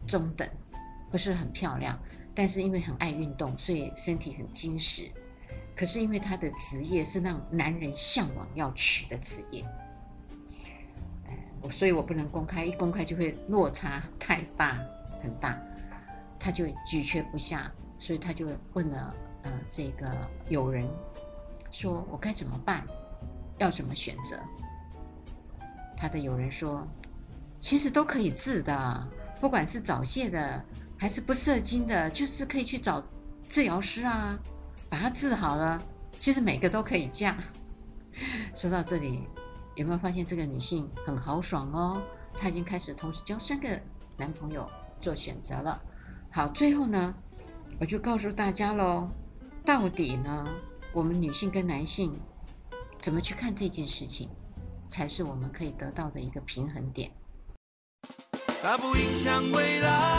[0.07, 0.49] 中等，
[1.11, 1.95] 不是很漂亮，
[2.33, 5.11] 但是因为很爱运动，所以身体很精实。
[5.75, 9.63] 可是因为他的职业是让男人向往要娶的职业，
[11.69, 14.79] 所以我不能公开，一公开就会落差太大
[15.21, 15.59] 很大，
[16.39, 20.15] 他就举却不下，所以他就问了呃这个
[20.49, 20.87] 友人，
[21.71, 22.85] 说我该怎么办，
[23.57, 24.39] 要怎么选择？
[25.97, 26.87] 他的友人说
[27.59, 29.07] ：“其实都可以治的，
[29.41, 30.63] 不管是早泄的
[30.95, 33.03] 还是不射精的，就是可以去找
[33.49, 34.37] 治疗师啊，
[34.89, 35.81] 把它治好了。
[36.19, 37.35] 其实每个都可以嫁。
[38.53, 39.23] ”说到这里，
[39.77, 42.01] 有没有发现这个女性很豪爽哦？
[42.33, 43.79] 她已经开始同时交三个
[44.17, 44.67] 男朋友
[44.99, 45.79] 做选择了。
[46.31, 47.13] 好，最后呢，
[47.79, 49.07] 我就告诉大家喽，
[49.63, 50.43] 到底呢，
[50.91, 52.19] 我们女性跟男性
[52.99, 54.29] 怎么去看这件事情？
[54.89, 57.11] 才是我们可以得到的一个平衡点。
[58.63, 60.16] 它不影响未来，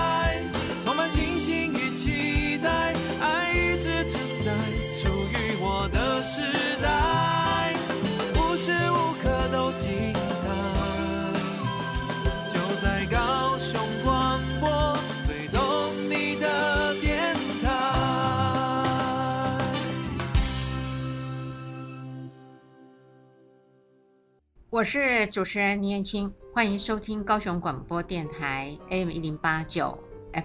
[24.78, 29.98] 我是主持人倪燕青，欢迎收听高雄广播电台 AM 一零八九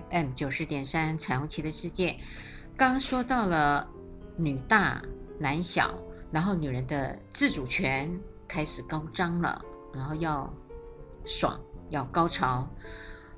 [0.10, 2.18] FM 九十点三彩虹旗的世界。
[2.76, 3.88] 刚刚说到了
[4.36, 5.00] 女大
[5.38, 5.96] 男小，
[6.32, 10.52] 然后女人的自主权开始高涨了，然后要
[11.24, 12.68] 爽要高潮，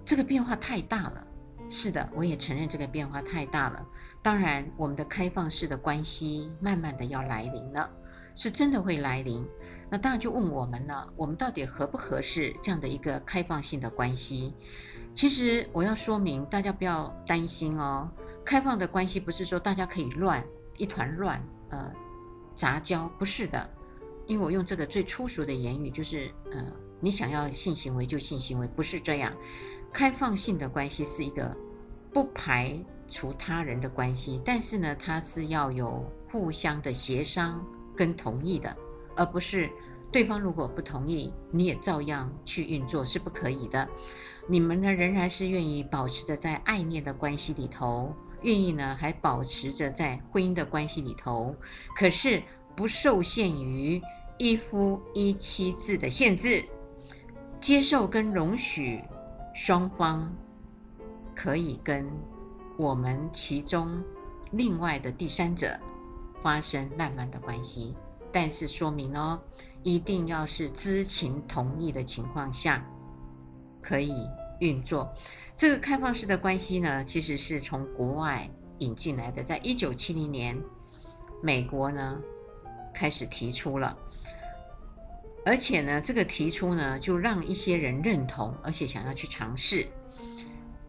[0.05, 1.27] 这个变化太大了。
[1.69, 3.86] 是的，我也承认这个变化太大了。
[4.23, 7.89] 当然，我们的开放式的关系慢慢的要来临了，
[8.34, 9.45] 是真的会来临。
[9.89, 14.54] 那当然就问我们了，我们到底合不合适这样的一个开放性的关系？
[15.13, 18.10] 其实我要说明，大家不要担心哦。
[18.43, 20.43] 开放的关系不是说大家可以乱
[20.78, 21.91] 一团乱，呃，
[22.56, 23.69] 杂交，不是的。
[24.28, 26.65] 因为我用这个最粗俗的言语，就是呃，
[27.00, 29.32] 你想要性行为就性行为，不是这样。
[29.93, 31.56] 开放性的关系是一个
[32.12, 37.63] 不排除他人的关系，但是呢，它是要有互相的协商
[37.95, 38.76] 跟同意的。
[39.15, 39.69] 而不是
[40.12, 43.88] 对方如果不同意，你也照样去运作是不可以的。
[44.47, 51.56] 你们呢，仍然是愿意保持着在爱恋的关系里头，愿意呢还保持着在婚姻的关系里头，
[51.97, 52.41] 可是
[52.75, 54.01] 不受限于
[54.38, 56.63] 一夫一妻制的限制，
[57.60, 59.01] 接受跟容许
[59.54, 60.34] 双方
[61.34, 62.08] 可以跟
[62.78, 64.04] 我们其中
[64.51, 65.80] 另外的第三者
[66.41, 67.96] 发生浪漫的关系。
[68.36, 69.40] 但是说明哦，
[69.81, 72.86] 一定要是知情同意的情况下
[73.81, 74.13] 可以
[74.60, 75.13] 运作。
[75.56, 80.62] 这个开放式的关系呢，其实是从国外引进来的，在一九七零年，
[81.42, 82.19] 美国呢
[82.94, 83.98] 开始提出了，
[85.46, 89.88] 而且呢，这个提出呢，就让一些人认同，而且想要去尝试。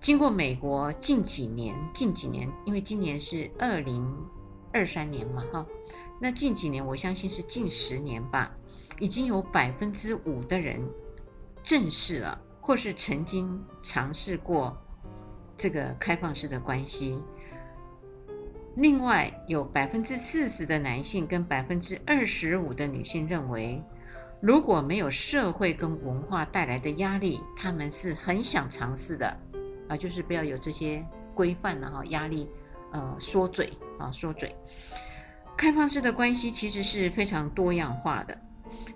[0.00, 4.04] 经过美国近几年，近几年，因为今年是二零
[4.72, 5.64] 二三年嘛，哈。
[6.18, 8.50] 那近几年，我相信是近十年吧，
[8.98, 10.80] 已经有百分之五的人
[11.62, 14.76] 正视了，或是曾经尝试过
[15.58, 17.22] 这个开放式的关系。
[18.76, 23.82] 另外有百分之四十的男性跟百分之二十五的女性认为，
[24.40, 29.34] 如果没有社会跟文化带来的压力，他们是很想尝试的
[29.88, 31.04] 啊，就是不要有这些
[31.34, 32.48] 规范然后压力，
[32.92, 34.54] 呃，缩嘴啊，说嘴。
[35.56, 38.38] 开放式的关系其实是非常多样化的。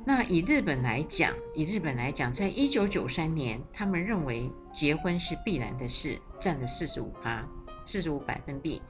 [0.04, 7.46] 那以日本来讲，以日本来讲，在一九九三年，他们认为结婚是必然的事，占了四十五趴，
[7.86, 8.82] 四十五百分比；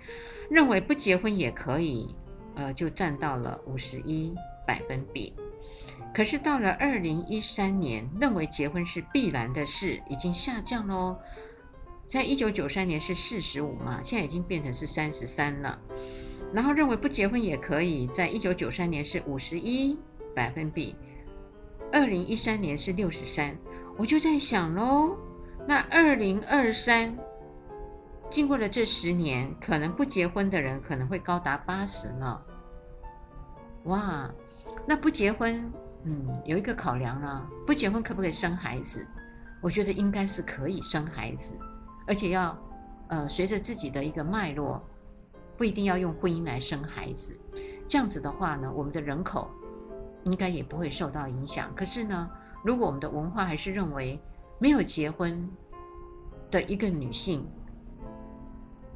[0.50, 2.14] 认为不结婚也可以，
[2.56, 4.34] 呃，就占到了五十一
[4.66, 5.32] 百分比。
[6.12, 11.16] 可是到了二零一三年，认为结婚是必然的事，已经下降喽。
[12.08, 15.78] 在一九九三年是四十五嘛，现在已经变成是三十三了。
[16.52, 19.98] 然后认为不结婚也可以，在一九九三年是五十一
[20.34, 20.96] 百分比，
[21.92, 23.56] 二零一三年是六十三。
[23.96, 25.16] 我就在想喽，
[25.66, 27.16] 那二零二三
[28.28, 32.40] 经过了这十年，可能不结婚的人可能会高达八十呢。
[33.84, 34.30] 哇，
[34.86, 35.72] 那不结婚，
[36.04, 39.06] 嗯，有一个考量啊，不结婚可不可以生孩子？
[39.60, 41.54] 我觉得应该是可以生孩子，
[42.06, 42.58] 而且要
[43.08, 44.82] 呃随着自己的一个脉络。
[45.60, 47.38] 不一定要用婚姻来生孩子，
[47.86, 49.50] 这样子的话呢，我们的人口
[50.24, 51.70] 应该也不会受到影响。
[51.74, 52.30] 可是呢，
[52.64, 54.18] 如果我们的文化还是认为
[54.58, 55.46] 没有结婚
[56.50, 57.46] 的一个女性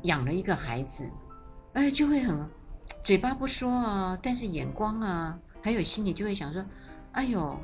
[0.04, 1.06] 养了一个孩子，
[1.74, 2.48] 哎，就会很
[3.02, 6.64] 嘴巴不说啊，但是眼光啊，还有心里就会想说：
[7.12, 7.58] 哎呦，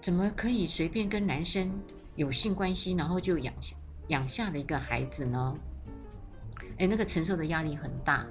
[0.00, 1.70] 怎么可以随便跟男生
[2.16, 3.52] 有性关系，然后就养
[4.08, 5.54] 养下了一个孩子呢？
[6.78, 8.26] 哎，那个承受的压力很大，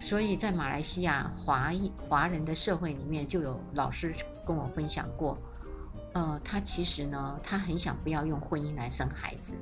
[0.00, 5.38] 所以在马来西亚华裔华人的社会里面，就有老师跟我分享过，
[6.12, 9.56] 呃，他其实呢，他很想不要用婚姻来生孩子，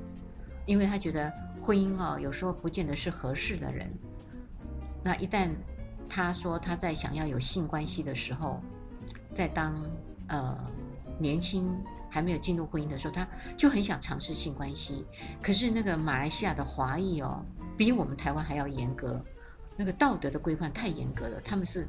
[0.65, 1.31] 因为他觉得
[1.61, 3.91] 婚姻啊，有时候不见得是合适的人。
[5.03, 5.49] 那一旦
[6.09, 8.59] 他说他在想要有性关系的时候，
[9.33, 9.79] 在当
[10.27, 10.57] 呃
[11.19, 11.71] 年轻
[12.15, 15.05] 还没有进入婚姻的时候，他就很想尝试性关系。
[15.41, 17.43] 可是那个马来西亚的华裔哦。
[17.77, 19.21] 比我们台湾还要严格，
[19.75, 21.41] 那个道德的规范太严格了。
[21.41, 21.85] 他们是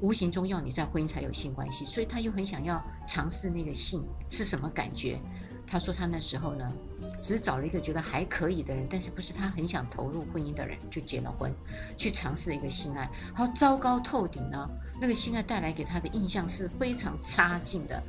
[0.00, 5.18] 无形中要你在婚姻才有性关系，所以他又很想要尝试那个性是什么感觉。
[5.66, 6.72] 他说他那时候呢，
[7.20, 11.52] 只是找了一个觉得还可以的人，但是不是他很想投入婚姻的人，就结了婚，
[11.96, 13.10] 去尝试了一个性爱。
[13.34, 14.70] 好糟糕透顶呢，
[15.00, 18.00] 那个性爱带来给他的印象是非常差劲的，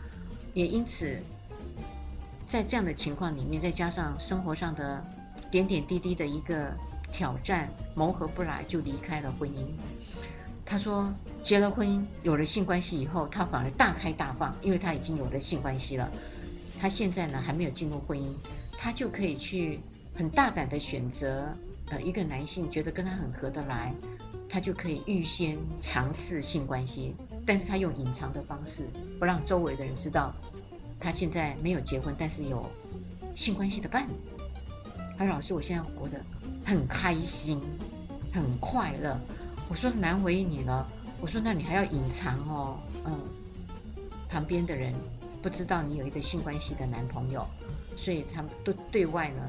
[0.53, 1.19] 也因此
[2.47, 5.03] 在这样的情况里面，再加上生活上的
[5.49, 6.71] 点点滴滴的一个。
[7.11, 9.67] 挑战磨合不来就离开了婚姻。
[10.65, 11.09] 他说
[11.41, 16.11] 结了婚有了性关系以后，他反而大开大放，因为他已经有了性关系了。
[16.77, 18.33] 他现在呢还没有进入婚姻，
[18.77, 19.79] 他就可以去
[20.13, 21.47] 很大胆的选择
[21.89, 23.93] 呃一个男性觉得跟他很合得来，
[24.49, 27.15] 他就可以预先尝试性关系，
[27.45, 30.35] 但是他用隐藏的方式，不让周围的人知道
[30.99, 32.69] 他现在没有结婚，但是有
[33.35, 34.11] 性关系的伴侣。
[35.17, 36.21] 他说老师，我现在活得。
[36.67, 37.61] 很开心，
[38.33, 39.15] 很快乐。
[39.69, 40.83] 我说难为你了。
[41.21, 43.19] 我说那你还要隐藏哦，嗯，
[44.27, 44.91] 旁边的人
[45.43, 47.45] 不知道你有一个性关系的男朋友，
[47.95, 49.43] 所以他们都对外呢，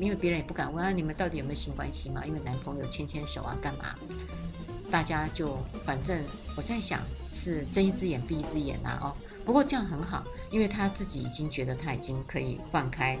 [0.00, 2.26] 因为别人也不敢问啊，你们到底有没有性关系嘛？
[2.26, 3.94] 因为男朋友牵牵手啊，干嘛？
[4.90, 6.24] 大家就反正
[6.56, 7.00] 我在想
[7.38, 9.16] 是睁一只眼闭一只眼呐，哦。
[9.44, 13.16] 不过这样很好，因为他自己已经觉得他已经可以放开。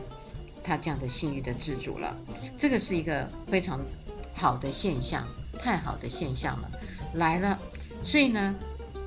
[0.62, 2.14] 他这样的性欲的自主了，
[2.58, 3.80] 这个是一个非常
[4.34, 6.70] 好的现象，太好的现象了，
[7.14, 7.58] 来了。
[8.02, 8.54] 所以呢，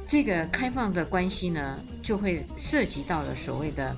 [0.08, 3.96] 这个开放的关系呢，就会涉及到了所谓的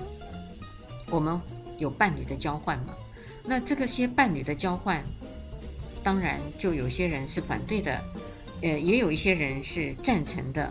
[1.08, 1.40] 我们
[1.78, 2.94] 有伴侣的交换嘛。
[3.42, 5.02] 那这个些伴侣的交换，
[6.02, 7.98] 当然就有些人是反对的，
[8.60, 10.70] 呃，也有一些人是赞成的。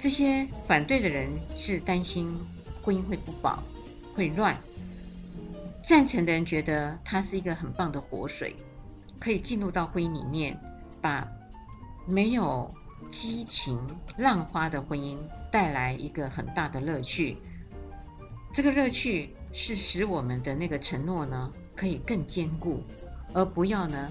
[0.00, 2.34] 这些反对的人是担心
[2.82, 3.62] 婚姻会不保，
[4.14, 4.56] 会乱。
[5.84, 8.56] 赞成的人觉得它是一个很棒的活水，
[9.18, 10.58] 可以进入到婚姻里面，
[11.02, 11.28] 把
[12.06, 12.74] 没有
[13.10, 13.78] 激情
[14.16, 15.18] 浪花的婚姻
[15.52, 17.36] 带来一个很大的乐趣。
[18.54, 22.82] 这个乐趣是使我们的那个承诺呢，可以更坚固，
[23.34, 24.10] 而不要呢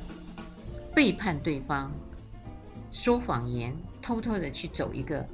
[0.93, 1.89] 背叛对方，
[2.91, 5.25] 说谎言，偷偷的去走一个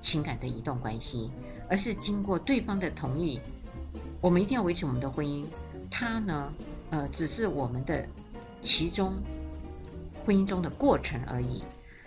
[0.00, 1.30] 情感的移动关系，
[1.68, 3.40] 而是经过对方的同意，
[4.20, 5.44] 我们一定要维持我们的婚姻。
[5.90, 6.52] 它呢，
[6.90, 8.06] 呃，只是我们的
[8.60, 9.16] 其中
[10.24, 11.64] 婚姻中的过程而已。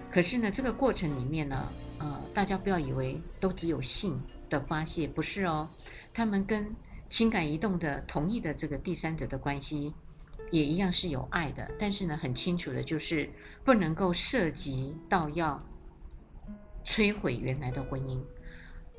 [0.09, 1.67] 可是呢，这个过程里面呢，
[1.99, 5.69] 呃，大家不要以为都只有性的发泄，不是哦。
[6.13, 6.75] 他们跟
[7.07, 9.93] 情感移动的同意的这个第三者的关系，
[10.51, 13.29] 也一样是有爱的，但是呢，很清楚的就是
[13.63, 15.61] 不能够涉及到要
[16.83, 18.21] 摧毁原来的婚姻。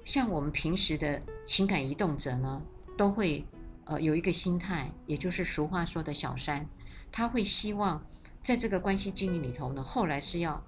[0.04, 2.60] 像我们平时的情感移动者呢，
[2.98, 3.44] 都会
[3.84, 6.66] 呃有一个心态，也就是俗话说的小三，
[7.10, 8.04] 他会希望
[8.42, 10.62] 在这个关系经营里头呢，后来是要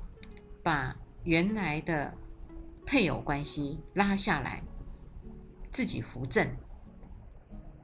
[0.62, 2.14] 把原来的
[2.86, 4.62] 配偶关系拉下来，
[5.72, 6.48] 自己扶正。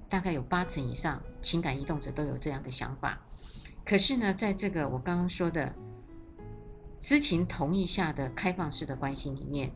[0.09, 3.21] 大概有八成以上情感移动者都有这样的想法。
[3.85, 5.75] 可是呢，在这个我刚刚说的
[7.01, 9.73] 知情同意下的开放式的关系里面，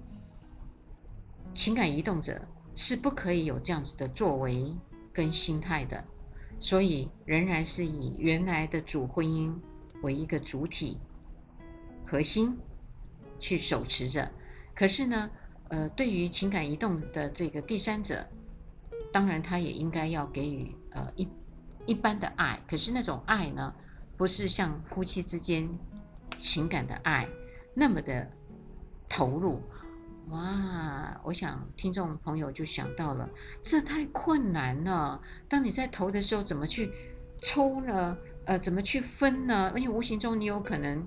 [1.55, 4.77] 情感移动者是不可以有这样子的作为
[5.13, 6.05] 跟心态的，
[6.59, 9.55] 所以仍然是以原来的主婚姻
[10.03, 11.01] 为一个主体
[12.07, 12.59] 核心
[13.39, 14.31] 去手持着。
[14.75, 15.31] 可是呢，
[15.69, 18.27] 呃，对于情感移动的这个第三者，
[19.13, 21.27] 当然他也应该要给予呃一
[21.87, 22.61] 一般的爱。
[22.69, 23.75] 可是那种爱呢，
[24.17, 25.69] 不是像夫妻之间
[26.39, 27.29] 情感的爱
[27.75, 28.31] 那么的
[29.09, 29.61] 投入。
[30.31, 33.29] 哇，我想听众朋友就想到了，
[33.63, 35.21] 这太困难了。
[35.49, 36.91] 当你在投的时候，怎么去
[37.43, 38.17] 抽呢？
[38.47, 39.73] 呃，怎么去分呢？
[39.77, 41.07] 因为无形中你有可能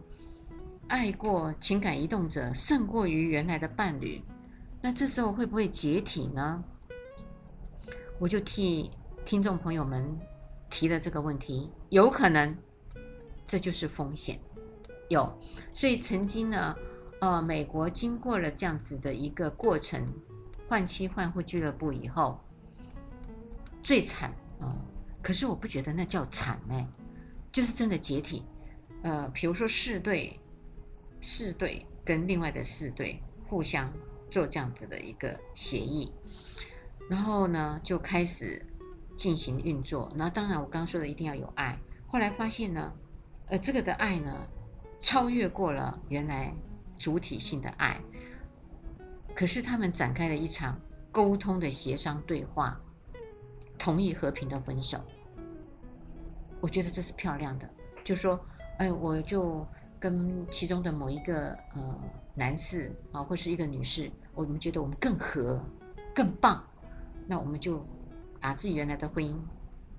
[0.88, 4.24] 爱过情感移动者胜过于原来的伴侣，
[4.82, 6.64] 那这时候会不会解体呢？
[8.20, 8.92] 我就替
[9.26, 10.20] 听众朋友们
[10.70, 12.56] 提了这个问题，有可能
[13.46, 14.40] 这就是风险，
[15.10, 15.38] 有，
[15.74, 16.76] 所以曾经呢。
[17.20, 20.08] 呃，美国经过了这样子的一个过程，
[20.70, 22.40] 换妻换户俱乐部以后，
[23.82, 24.78] 最惨啊、
[25.24, 26.88] 可是我不觉得那叫惨哎，
[27.52, 28.46] 就是真的解体。
[29.02, 30.40] 呃，比如说四对，
[31.20, 33.92] 四对跟另外的四对互相
[34.30, 36.14] 做这样子的一个协议，
[37.10, 38.64] 然后呢就开始
[39.16, 40.14] 进行运作。
[40.16, 42.94] 然后当然我刚刚说的一定要有爱，后来发现呢，
[43.48, 44.48] 呃，这个的爱呢
[45.00, 46.54] 超越过了原来。
[47.00, 48.02] 主体性的爱，
[49.36, 50.82] 可是他们展开了一场
[51.12, 52.76] 沟通的协商对话，
[53.78, 55.00] 同意和平的分手。
[56.60, 57.70] 我觉得这是漂亮的，
[58.04, 58.44] 就说，
[58.80, 59.64] 哎，我就
[60.00, 62.00] 跟其中的某一个呃
[62.34, 65.64] 男士啊，或是一个女士，我们觉得我们更合、
[66.16, 66.64] 更棒，
[67.28, 67.86] 那我们就
[68.42, 69.38] 把自己原来的婚姻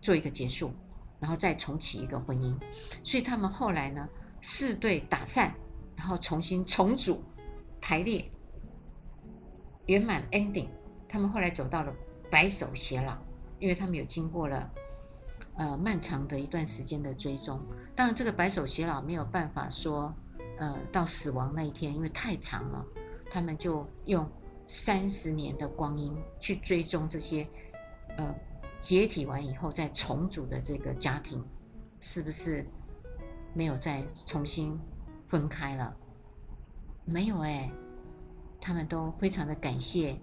[0.03, 0.73] 做一个结束，
[1.21, 2.61] 然后再重启一个婚姻。
[3.05, 4.09] 所以他们后来呢，
[4.41, 5.55] 四队打散。
[5.97, 7.20] 然后重新重组、
[7.80, 8.24] 排列、
[9.86, 10.68] 圆满 ending，
[11.09, 11.93] 他们后来走到了
[12.30, 13.18] 白首偕老，
[13.59, 14.70] 因为他们有经过了
[15.57, 17.61] 呃漫长的一段时间的追踪。
[17.97, 20.14] 当然，这个白首偕老没有办法说
[20.59, 22.86] 呃到死亡那一天，因为太长了。
[23.28, 24.30] 他们就用
[24.68, 27.45] 三十年的光阴去追踪这些
[28.16, 28.32] 呃
[28.78, 31.45] 解体完以后再重组的这个家庭，
[31.99, 32.64] 是不是
[33.55, 34.79] 没有再重新？
[35.27, 35.95] 分开了，
[37.05, 37.71] 没有哎，
[38.59, 40.19] 他们都非常的感谢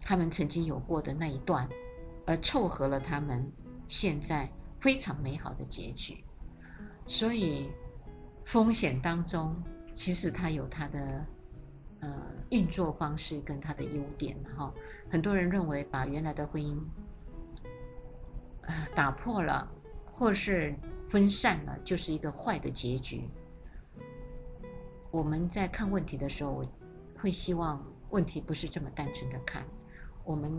[0.00, 1.68] 他们曾经有过的那一段，
[2.26, 3.48] 而凑合了他们
[3.86, 4.50] 现在
[4.80, 6.24] 非常美好的结局。
[7.06, 7.70] 所以
[8.44, 9.54] 风险当中，
[9.94, 11.24] 其实它有它的
[12.00, 12.12] 呃
[12.50, 14.74] 运作方式跟它的优点哈。
[15.08, 16.76] 很多人认为把原来的婚姻
[18.62, 19.70] 啊打破了，
[20.12, 20.74] 或是
[21.10, 23.28] 分散了，就是一个坏的结局。
[25.10, 26.64] 我们在看问题的时候，我
[27.18, 29.66] 会希望问题不是这么单纯的看。
[30.24, 30.52] 我们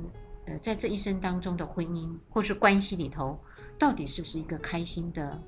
[0.45, 3.39] 呃，在这一生当中的婚姻或是关系里头，
[3.79, 5.41] 到底是不是一个开心的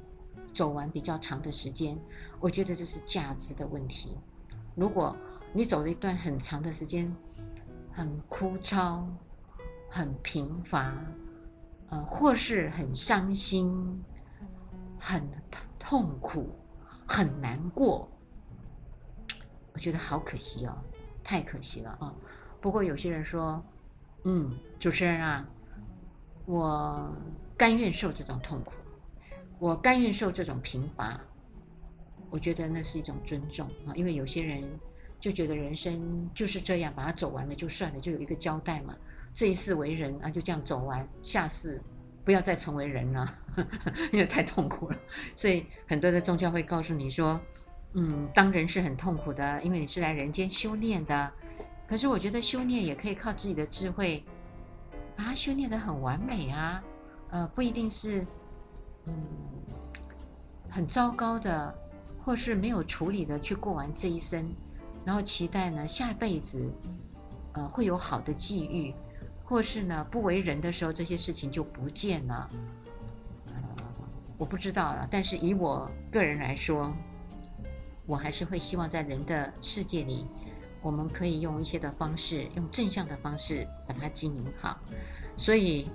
[0.53, 1.99] 走完比较长的时间？
[2.39, 4.17] 我觉得这是价值的问题。
[4.73, 5.15] 如果
[5.51, 7.13] 你走了一段很长的时间，
[7.91, 9.03] 很枯燥、
[9.89, 10.95] 很贫乏，
[11.89, 14.01] 呃，或是很伤心、
[15.05, 15.21] 很
[15.77, 16.55] 痛苦、
[17.05, 18.09] 很难过。
[19.73, 20.77] 我觉得好可惜哦，
[21.21, 22.15] 太可惜了啊！
[22.61, 23.61] 不过有些人说，
[24.23, 25.45] 嗯，主持人啊，
[26.45, 27.13] 我
[27.57, 28.75] 甘愿受这种痛苦，
[29.59, 31.19] 我甘愿受这种贫乏。
[32.29, 34.63] 我觉得那是一种尊重啊，因为有些人
[35.19, 38.95] 就觉得人生就是这样，把它走完了就算了，就有一个交代嘛。
[39.33, 41.81] 这一世为人啊，就这样走完，下世
[42.23, 43.35] 不要再成为人了，
[44.11, 44.97] 因为太痛苦了。
[45.35, 47.39] 所以很多的宗教会告诉你说。
[47.95, 51.31] 嗯，当人是很痛苦的，因为你是来人间修炼的。
[51.87, 54.23] 可是我觉得修炼也可以靠自己的智慧，
[55.15, 56.83] 把它修炼得很完美啊。
[57.29, 58.25] 呃，不一定是
[59.05, 59.13] 嗯
[60.67, 61.71] 很糟糕的，
[62.19, 64.51] 或是没有处理的去过完这一生，
[65.05, 66.67] 然后期待呢下辈子
[67.51, 68.91] 呃会有好的际遇，
[69.43, 72.49] 或是呢不为人的时候这些事情就不见了。
[74.37, 75.07] 我不知道了。
[75.09, 76.91] 但是以我个人来说，
[78.05, 80.25] 我还是会希望在人的世界里，
[80.81, 84.77] 我们可以用一些的方式，用正向的方式把它经营好。
[85.37, 85.89] 所以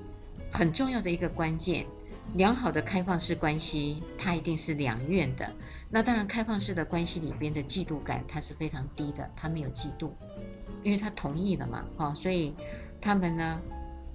[0.51, 1.85] 很重要的一个关键，
[2.35, 5.51] 良好的开放式关系，它一定是两愿的。
[5.91, 10.11] 那当然，开放式的关系里边的嫉妒感，它是非常低的，他没有嫉妒，
[10.83, 12.55] 因为他同意了嘛，哈，所以
[13.01, 13.61] 他们呢，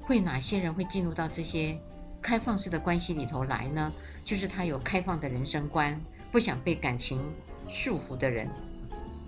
[0.01, 1.77] 会哪些人会进入到这些
[2.21, 3.91] 开放式的关系里头来呢？
[4.23, 5.99] 就是他有开放的人生观，
[6.31, 7.21] 不想被感情
[7.67, 8.49] 束缚的人，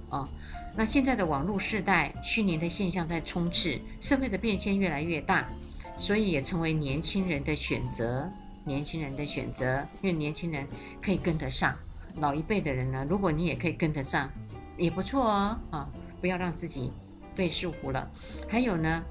[0.09, 0.27] 哦，
[0.75, 5.49] 那现在的网络时代，虚拟的现象在充斥，社会的变迁越来越大，
[5.97, 8.29] 所以也成为年轻人的选择，
[8.63, 10.65] 年轻人的选择，因为年轻人
[11.01, 11.75] 可以跟得上。
[12.15, 14.31] 老一辈的人呢，如果你也可以跟得上，
[14.77, 15.59] 也不错哦。
[15.71, 15.89] 啊，
[16.21, 16.93] 不要让自己
[17.35, 18.09] 被束缚了。
[18.47, 19.03] 还有呢，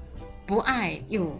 [0.45, 1.31] 不爱又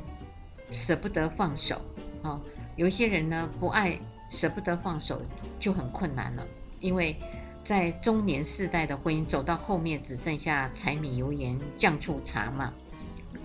[0.71, 1.79] 舍不得放手
[2.21, 2.41] 啊。
[2.75, 3.99] 有些人呢，不爱
[4.29, 5.21] 舍不得放手
[5.59, 6.45] 就很困难了，
[6.79, 7.15] 因为
[7.63, 12.73] 在中年世代的婚姻走到后面，只剩下柴米油盐酱醋茶嘛。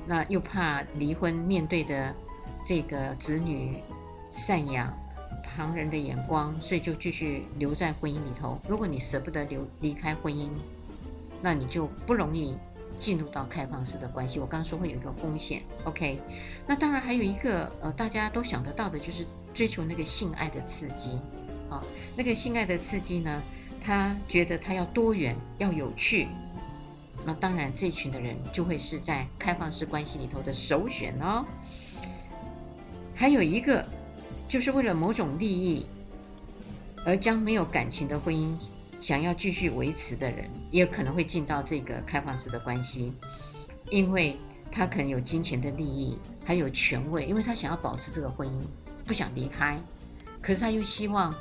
[0.06, 2.14] 那又怕离婚，面对的
[2.64, 3.82] 这个子女
[4.32, 4.92] 赡养。
[5.42, 8.58] 旁人的眼光，所以就继续留在婚姻里头。
[8.68, 10.50] 如果你舍不得留离开婚姻，
[11.40, 12.56] 那你就不容易
[13.00, 14.38] 进入到开放式的关系。
[14.38, 16.20] 我刚刚说会有一个风险，OK？
[16.66, 21.18] 那当然还有一个呃，大家都想得到的，就是追求那个性爱的刺激
[21.68, 21.82] 啊。
[22.14, 23.42] 那个性爱的刺激呢，
[23.82, 26.28] 他觉得他要多元，要有趣。
[27.24, 31.44] 那当然，这群的人就会是在开放式关系里头的首选哦。
[33.16, 33.84] 还有一个。
[34.50, 35.86] 就是为了某种利益
[37.06, 38.52] 而将没有感情的婚姻
[39.00, 43.12] 想要继续维持的人，也可能会进到这个开放式的关系，
[43.90, 44.36] 因为
[44.70, 48.60] 他可能有金钱的利益，还有权位，因为他想要保持这个婚姻，
[49.06, 49.82] 不想离开，
[50.42, 51.34] 可是他又希望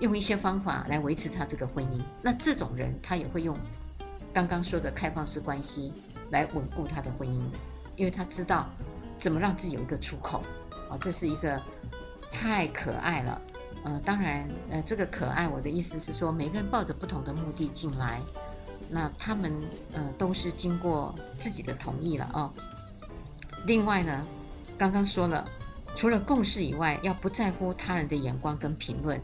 [0.00, 2.00] 用一些方法来维持他这个婚姻。
[2.22, 3.56] 那这种人，他也会用
[4.32, 5.92] 刚刚说的开放式关系
[6.30, 7.40] 来稳固他的婚姻，
[7.96, 8.68] 因为他知道
[9.18, 10.42] 怎么让自己有一个出口。
[10.90, 11.60] 啊，这是一个。
[12.32, 13.42] 太可爱了，
[13.82, 18.20] 呃，当然，呃，这个可爱，我的意思是说，每个人抱着不同的目的进来，
[18.90, 19.52] 那他们
[19.94, 22.52] 呃都是经过自己的同意了哦。
[23.64, 24.26] 另外呢，
[24.76, 25.44] 刚刚说了，
[25.96, 29.18] 除了共识以外，要不在乎他人的眼光跟评论。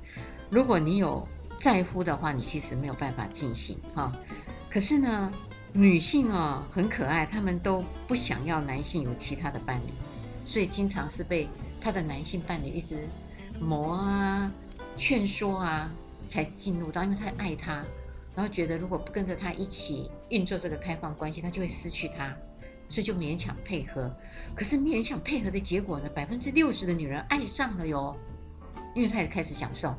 [0.50, 1.26] 如果你有
[1.60, 4.10] 在乎的话，你其实没有办法进行哈。
[4.70, 5.30] 可是呢，
[5.72, 9.92] 女性哦很可爱，她们都不想要男性有其他的伴侣，
[10.46, 11.46] 所以经常是被。
[11.78, 13.06] 她的男性伴侣一直
[13.60, 14.52] 磨啊、
[14.96, 15.90] 劝说啊，
[16.28, 17.84] 才进入到，因为他爱他，
[18.34, 22.34] 然后觉得如果不跟着他一起运作这个开放关系，他就会失去他，
[22.88, 24.14] 所以就勉强配合。
[24.54, 28.16] 可是勉强配合的结果呢，百分之六十的女人爱上了哟，
[28.94, 29.94] 因为他也开始享受，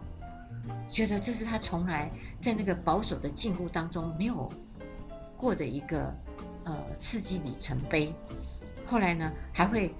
[0.89, 4.51] 觉得这是他从来在那个保守的禁锢当中没有
[5.35, 6.15] 过的一个
[6.63, 8.13] 呃刺激里程碑。
[8.85, 9.93] 后来呢，还会。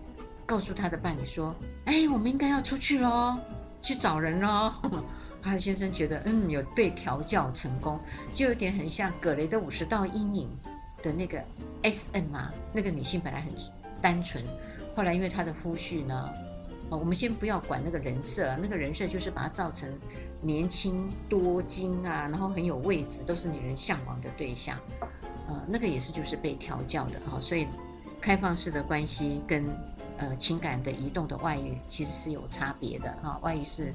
[0.47, 3.37] 告诉他的伴侣说：“哎，我们应该要出去喽，
[3.81, 4.73] 去找人喽。
[5.43, 7.99] ”他的先生觉得，嗯，有被调教成功，
[8.33, 10.49] 就有点很像葛雷的五十道阴影
[11.03, 11.43] 的那个
[11.83, 12.51] SM 嘛。
[12.73, 13.51] 那个女性本来很
[14.01, 14.41] 单纯，
[14.95, 16.29] 后来因为她的夫婿呢，
[16.89, 19.89] 哦，我们先不要管那个人设，那个人设就是把她造成
[20.41, 24.77] 年轻多金啊，然后很有位置，都是女人向往的对象。
[25.49, 27.67] 呃，那个也是就是被调教的哈，所以
[28.21, 29.65] 开放式的关系跟。
[30.18, 33.93] 呃，情感的移动的外遇其实是有差别的哈，外遇是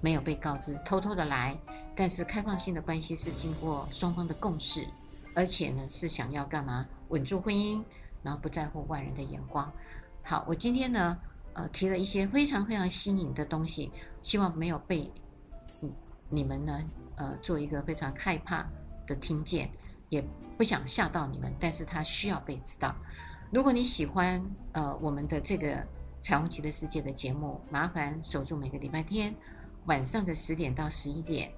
[0.00, 1.56] 没有被告知，偷偷的来，
[1.94, 4.86] 但是开放性的关系是经过双方的共识，
[5.34, 6.84] 而且呢是想要干嘛？
[7.08, 7.82] 稳住婚姻，
[8.22, 9.72] 然后不在乎外人的眼光。
[10.24, 11.16] 好，我今天呢，
[11.52, 13.92] 呃，提了一些非常非常新颖的东西，
[14.22, 15.08] 希望没有被
[15.78, 15.92] 你
[16.28, 16.82] 你们呢，
[17.14, 18.66] 呃，做一个非常害怕
[19.06, 19.70] 的听见，
[20.08, 20.20] 也
[20.58, 22.92] 不想吓到你们，但是他需要被知道。
[23.50, 25.82] 如果你喜欢呃我们的这个
[26.20, 29.34] 彩虹旗的世界的节目，麻烦守住每个礼拜天
[29.86, 31.52] 晚上的十点到十一点，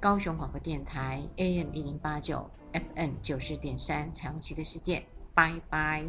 [0.00, 6.04] 高雄广播电台 AM 一零八九 FM 九十点三彩虹旗的世界，拜拜。